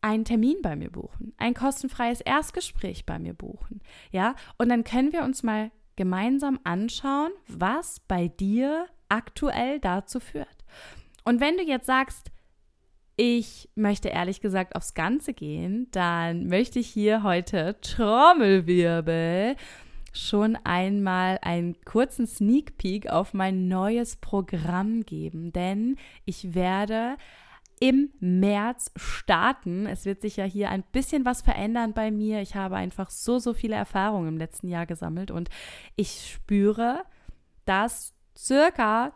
einen 0.06 0.24
Termin 0.24 0.58
bei 0.62 0.76
mir 0.76 0.92
buchen, 0.92 1.34
ein 1.38 1.56
kostenfreies 1.56 2.22
Erstgespräch 2.22 3.08
bei 3.08 3.18
mir 3.18 3.34
buchen, 3.34 3.82
ja? 4.12 4.36
Und 4.60 4.70
dann 4.70 4.84
können 4.84 5.12
wir 5.12 5.24
uns 5.24 5.42
mal 5.42 5.72
gemeinsam 5.96 6.60
anschauen, 6.64 7.32
was 7.48 8.02
bei 8.02 8.28
dir 8.28 8.86
aktuell 9.10 9.80
dazu 9.80 10.20
führt. 10.20 10.64
Und 11.24 11.42
wenn 11.42 11.58
du 11.58 11.64
jetzt 11.64 11.88
sagst, 11.88 12.30
ich 13.18 13.68
möchte 13.74 14.10
ehrlich 14.10 14.42
gesagt 14.42 14.76
aufs 14.76 14.94
Ganze 14.94 15.34
gehen, 15.34 15.88
dann 15.90 16.48
möchte 16.48 16.78
ich 16.78 16.88
hier 16.88 17.24
heute 17.24 17.80
Trommelwirbel 17.82 19.56
schon 20.14 20.56
einmal 20.64 21.40
einen 21.42 21.82
kurzen 21.84 22.28
Sneak 22.28 22.78
Peek 22.78 23.10
auf 23.10 23.34
mein 23.34 23.68
neues 23.68 24.18
Programm 24.18 25.04
geben, 25.04 25.52
denn 25.52 25.98
ich 26.26 26.54
werde 26.54 27.18
im 27.80 28.12
März 28.20 28.92
starten. 28.96 29.86
Es 29.86 30.06
wird 30.06 30.22
sich 30.22 30.38
ja 30.38 30.46
hier 30.46 30.70
ein 30.70 30.84
bisschen 30.92 31.26
was 31.26 31.42
verändern 31.42 31.94
bei 31.94 32.12
mir. 32.12 32.42
Ich 32.42 32.56
habe 32.56 32.76
einfach 32.76 33.10
so, 33.10 33.40
so 33.40 33.54
viele 33.54 33.76
Erfahrungen 33.76 34.30
im 34.30 34.38
letzten 34.38 34.68
Jahr 34.68 34.86
gesammelt 34.86 35.32
und 35.32 35.50
ich 35.96 36.32
spüre, 36.34 37.04
dass 37.66 38.14
circa 38.38 39.14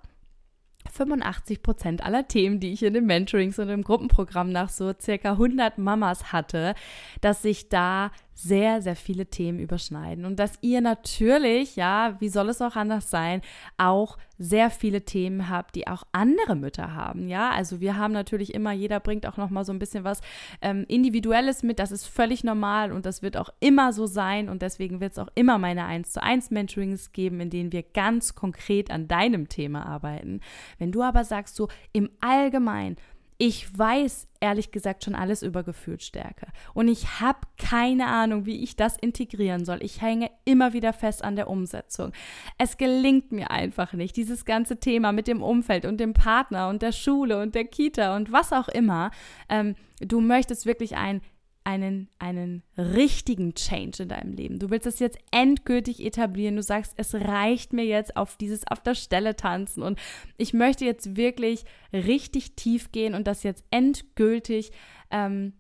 85 0.92 1.62
Prozent 1.62 2.04
aller 2.04 2.28
Themen, 2.28 2.60
die 2.60 2.74
ich 2.74 2.84
in 2.84 2.94
den 2.94 3.06
Mentorings 3.06 3.60
und 3.60 3.70
im 3.70 3.84
Gruppenprogramm 3.84 4.52
nach 4.52 4.70
so 4.70 4.94
circa 5.00 5.34
100 5.34 5.78
Mamas 5.78 6.32
hatte, 6.32 6.74
dass 7.22 7.42
sich 7.42 7.70
da 7.70 8.12
sehr, 8.42 8.82
sehr 8.82 8.96
viele 8.96 9.26
Themen 9.26 9.60
überschneiden 9.60 10.24
und 10.24 10.40
dass 10.40 10.54
ihr 10.62 10.80
natürlich, 10.80 11.76
ja, 11.76 12.16
wie 12.20 12.30
soll 12.30 12.48
es 12.48 12.62
auch 12.62 12.78
anders 12.78 13.10
sein, 13.10 13.42
auch 13.78 14.18
sehr 14.38 14.70
viele 14.70 15.04
Themen 15.04 15.50
habt, 15.50 15.76
die 15.76 15.88
auch 15.88 16.04
andere 16.14 16.56
Mütter 16.56 16.96
haben, 16.96 17.28
ja. 17.28 17.50
Also 17.50 17.82
wir 17.82 17.98
haben 17.98 18.14
natürlich 18.14 18.54
immer, 18.54 18.72
jeder 18.72 19.02
bringt 19.02 19.28
auch 19.28 19.36
noch 19.36 19.50
mal 19.50 19.66
so 19.66 19.74
ein 19.74 19.80
bisschen 19.80 20.06
was 20.06 20.22
ähm, 20.62 20.86
Individuelles 20.88 21.64
mit, 21.64 21.80
das 21.80 21.92
ist 21.92 22.06
völlig 22.06 22.46
normal 22.46 22.94
und 22.94 23.06
das 23.06 23.22
wird 23.22 23.36
auch 23.36 23.50
immer 23.60 23.92
so 23.92 24.06
sein 24.06 24.48
und 24.48 24.62
deswegen 24.62 25.02
wird 25.02 25.12
es 25.12 25.20
auch 25.20 25.28
immer 25.36 25.58
meine 25.58 25.84
1 25.84 26.14
zu 26.14 26.24
1 26.24 26.52
Mentorings 26.52 27.12
geben, 27.12 27.42
in 27.42 27.50
denen 27.50 27.74
wir 27.74 27.84
ganz 27.84 28.36
konkret 28.36 28.90
an 28.90 29.10
deinem 29.10 29.50
Thema 29.50 29.86
arbeiten. 29.86 30.40
Wenn 30.78 30.94
du 30.94 31.04
aber 31.04 31.26
sagst, 31.26 31.58
so 31.58 31.68
im 31.92 32.10
Allgemeinen, 32.22 32.96
ich 33.42 33.78
weiß 33.78 34.28
ehrlich 34.42 34.72
gesagt 34.72 35.06
schon 35.06 35.16
alles 35.16 35.44
über 35.44 35.64
Gefühlsstärke 35.64 36.48
und 36.74 36.90
ich 36.90 37.22
habe 37.22 37.40
keine 37.58 38.08
Ahnung, 38.08 38.46
wie 38.46 38.62
ich 38.62 38.76
das 38.76 38.98
integrieren 38.98 39.64
soll. 39.64 39.82
Ich 39.82 40.02
hänge 40.02 40.30
immer 40.44 40.74
wieder 40.74 40.92
fest 40.92 41.24
an 41.24 41.38
der 41.38 41.50
Umsetzung. 41.50 42.12
Es 42.58 42.76
gelingt 42.76 43.32
mir 43.32 43.50
einfach 43.50 43.94
nicht, 43.94 44.18
dieses 44.18 44.44
ganze 44.44 44.82
Thema 44.82 45.14
mit 45.14 45.28
dem 45.28 45.42
Umfeld 45.42 45.86
und 45.86 46.00
dem 46.00 46.14
Partner 46.14 46.68
und 46.68 46.82
der 46.82 46.92
Schule 46.92 47.42
und 47.42 47.56
der 47.56 47.64
Kita 47.64 48.18
und 48.18 48.30
was 48.34 48.52
auch 48.52 48.68
immer. 48.68 49.10
Ähm, 49.48 49.76
du 50.02 50.20
möchtest 50.20 50.66
wirklich 50.66 50.98
ein 50.98 51.22
einen, 51.64 52.10
einen 52.20 52.64
richtigen 52.78 53.54
Change 53.54 54.04
in 54.04 54.10
deinem 54.10 54.34
Leben. 54.34 54.60
Du 54.60 54.70
willst 54.70 54.88
es 54.88 55.00
jetzt 55.00 55.20
endgültig 55.32 56.04
etablieren. 56.04 56.56
Du 56.56 56.64
sagst, 56.64 56.94
es 56.98 57.14
reicht 57.14 57.74
mir 57.74 57.86
jetzt 57.86 58.18
auf 58.18 58.38
dieses 58.38 58.66
auf 58.68 58.82
der 58.82 58.96
Stelle 58.96 59.36
tanzen 59.36 59.84
und 59.84 60.00
ich 60.38 60.54
möchte 60.54 60.86
jetzt 60.86 61.16
wirklich 61.16 61.66
richtig 61.94 62.56
tief 62.56 62.92
gehen 62.92 63.14
und 63.14 63.28
das 63.28 63.44
jetzt 63.44 63.64
endgültig 63.72 64.72
ähm, 65.12 65.54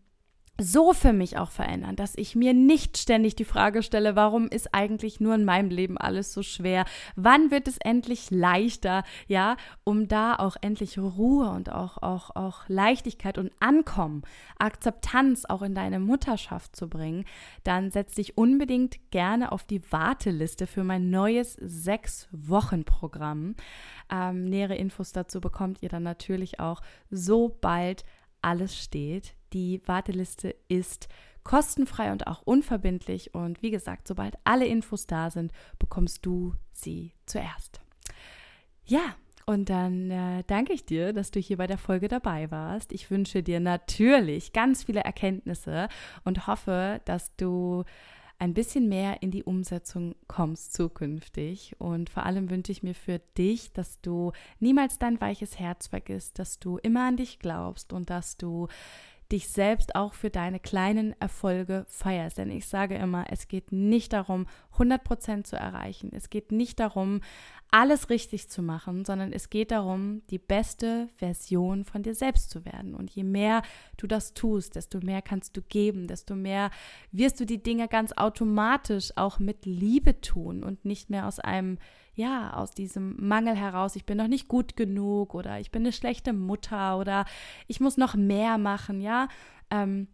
so 0.60 0.94
für 0.94 1.14
mich 1.14 1.38
auch 1.38 1.52
verändern, 1.52 1.96
dass 1.96 2.14
ich 2.16 2.36
mir 2.36 2.54
nicht 2.54 2.98
ständig 2.98 3.36
die 3.36 3.46
Frage 3.46 3.82
stelle, 3.82 4.16
warum 4.16 4.48
ist 4.48 4.74
eigentlich 4.74 5.20
nur 5.20 5.36
in 5.36 5.46
meinem 5.46 5.70
Leben 5.70 5.98
alles 5.98 6.34
so 6.34 6.44
schwer? 6.44 6.86
Wann 7.16 7.50
wird 7.50 7.68
es 7.68 7.78
endlich 7.78 8.30
leichter? 8.30 9.04
Ja, 9.28 9.56
um 9.84 10.08
da 10.08 10.36
auch 10.36 10.58
endlich 10.62 11.00
Ruhe 11.00 11.50
und 11.50 11.72
auch, 11.72 11.98
auch, 12.02 12.36
auch 12.36 12.68
Leichtigkeit 12.68 13.38
und 13.38 13.52
Ankommen, 13.60 14.24
Akzeptanz 14.58 15.46
auch 15.46 15.62
in 15.62 15.74
deine 15.74 16.00
Mutterschaft 16.00 16.76
zu 16.76 16.90
bringen, 16.90 17.26
dann 17.64 17.90
setz 17.90 18.16
dich 18.16 18.38
unbedingt 18.38 19.12
gerne 19.12 19.52
auf 19.52 19.64
die 19.64 19.82
Warteliste 19.92 20.68
für 20.68 20.84
mein 20.84 21.10
neues 21.10 21.54
Sechs-Wochen-Programm. 21.54 23.56
Ähm, 24.12 24.46
nähere 24.46 24.76
Infos 24.76 25.14
dazu 25.14 25.40
bekommt 25.40 25.82
ihr 25.82 25.90
dann 25.90 26.04
natürlich 26.04 26.60
auch, 26.60 26.82
sobald 27.10 28.04
alles 28.42 28.78
steht. 28.78 29.36
Die 29.54 29.82
Warteliste 29.86 30.56
ist 30.68 31.10
kostenfrei 31.44 32.12
und 32.12 32.28
auch 32.28 32.42
unverbindlich. 32.44 33.34
Und 33.34 33.62
wie 33.62 33.72
gesagt, 33.72 34.08
sobald 34.08 34.38
alle 34.44 34.66
Infos 34.68 35.08
da 35.08 35.32
sind, 35.32 35.52
bekommst 35.80 36.26
du 36.26 36.56
sie 36.72 37.14
zuerst. 37.26 37.82
Ja, 38.86 39.16
und 39.46 39.70
dann 39.70 40.12
äh, 40.12 40.44
danke 40.46 40.74
ich 40.74 40.86
dir, 40.86 41.12
dass 41.12 41.32
du 41.32 41.40
hier 41.40 41.58
bei 41.58 41.66
der 41.66 41.80
Folge 41.80 42.08
dabei 42.08 42.52
warst. 42.52 42.94
Ich 42.94 43.10
wünsche 43.10 43.42
dir 43.42 43.60
natürlich 43.60 44.54
ganz 44.54 44.84
viele 44.84 45.00
Erkenntnisse 45.00 45.90
und 46.24 46.46
hoffe, 46.46 47.02
dass 47.06 47.36
du 47.36 47.84
ein 48.38 48.54
bisschen 48.54 48.88
mehr 48.88 49.22
in 49.22 49.32
die 49.32 49.44
Umsetzung 49.44 50.16
kommst 50.28 50.74
zukünftig. 50.74 51.76
Und 51.80 52.10
vor 52.10 52.28
allem 52.28 52.50
wünsche 52.50 52.72
ich 52.72 52.84
mir 52.84 52.94
für 52.94 53.20
dich, 53.38 53.74
dass 53.74 54.00
du 54.02 54.32
niemals 54.60 55.00
dein 55.00 55.20
weiches 55.20 55.60
Herz 55.60 55.88
vergisst, 55.88 56.38
dass 56.40 56.60
du 56.60 56.78
immer 56.78 57.08
an 57.08 57.18
dich 57.18 57.40
glaubst 57.40 57.92
und 57.92 58.10
dass 58.10 58.38
du 58.38 58.68
dich 59.32 59.50
selbst 59.50 59.96
auch 59.96 60.14
für 60.14 60.30
deine 60.30 60.60
kleinen 60.60 61.14
Erfolge 61.20 61.86
feierst. 61.88 62.38
Denn 62.38 62.50
ich 62.50 62.68
sage 62.68 62.96
immer, 62.96 63.26
es 63.30 63.48
geht 63.48 63.72
nicht 63.72 64.14
darum, 64.14 64.48
100% 64.78 65.44
zu 65.44 65.56
erreichen. 65.56 66.12
Es 66.14 66.30
geht 66.30 66.52
nicht 66.52 66.80
darum, 66.80 67.22
alles 67.72 68.10
richtig 68.10 68.50
zu 68.50 68.64
machen, 68.64 69.06
sondern 69.06 69.32
es 69.32 69.50
geht 69.50 69.72
darum, 69.72 70.24
die 70.32 70.40
beste 70.40 71.08
Version 71.18 71.86
von 71.86 72.02
dir 72.02 72.16
selbst 72.16 72.50
zu 72.50 72.66
werden. 72.66 72.96
Und 72.96 73.12
je 73.12 73.24
mehr 73.24 73.62
du 73.98 74.08
das 74.08 74.34
tust, 74.34 74.76
desto 74.76 75.00
mehr 75.00 75.22
kannst 75.22 75.56
du 75.56 75.62
geben, 75.62 76.08
desto 76.08 76.36
mehr 76.36 76.72
wirst 77.12 77.40
du 77.40 77.46
die 77.46 77.62
Dinge 77.62 77.88
ganz 77.88 78.14
automatisch 78.14 79.12
auch 79.16 79.38
mit 79.38 79.66
Liebe 79.66 80.20
tun 80.22 80.64
und 80.64 80.86
nicht 80.86 81.12
mehr 81.12 81.28
aus 81.28 81.40
einem, 81.40 81.78
ja, 82.20 82.54
aus 82.54 82.72
diesem 82.72 83.16
Mangel 83.18 83.56
heraus, 83.56 83.96
ich 83.96 84.06
bin 84.06 84.18
noch 84.18 84.28
nicht 84.28 84.50
gut 84.50 84.76
genug 84.76 85.34
oder 85.34 85.60
ich 85.60 85.72
bin 85.72 85.84
eine 85.84 85.94
schlechte 85.94 86.34
Mutter 86.34 86.98
oder 86.98 87.26
ich 87.68 87.80
muss 87.80 87.96
noch 87.96 88.16
mehr 88.16 88.58
machen, 88.58 89.00
ja. 89.00 89.30
Ähm, 89.72 90.08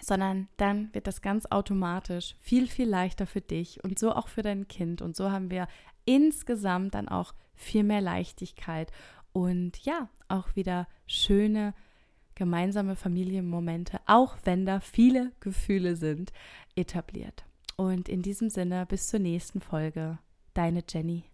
sondern 0.00 0.48
dann 0.56 0.92
wird 0.94 1.06
das 1.06 1.20
ganz 1.22 1.46
automatisch 1.46 2.36
viel, 2.40 2.66
viel 2.66 2.88
leichter 2.88 3.26
für 3.26 3.40
dich 3.40 3.82
und 3.84 3.98
so 3.98 4.12
auch 4.12 4.28
für 4.28 4.42
dein 4.42 4.66
Kind. 4.66 5.02
Und 5.02 5.14
so 5.14 5.30
haben 5.30 5.50
wir 5.50 5.68
insgesamt 6.06 6.94
dann 6.94 7.08
auch 7.08 7.34
viel 7.54 7.82
mehr 7.82 8.00
Leichtigkeit 8.00 8.90
und 9.32 9.78
ja, 9.84 10.08
auch 10.28 10.56
wieder 10.56 10.88
schöne 11.06 11.74
gemeinsame 12.34 12.96
Familienmomente, 12.96 13.98
auch 14.06 14.36
wenn 14.44 14.64
da 14.64 14.80
viele 14.80 15.32
Gefühle 15.40 15.96
sind, 15.96 16.32
etabliert. 16.76 17.44
Und 17.76 18.08
in 18.08 18.22
diesem 18.22 18.48
Sinne, 18.48 18.86
bis 18.86 19.08
zur 19.08 19.20
nächsten 19.20 19.60
Folge. 19.60 20.18
Deine 20.56 20.82
Jenny. 20.86 21.24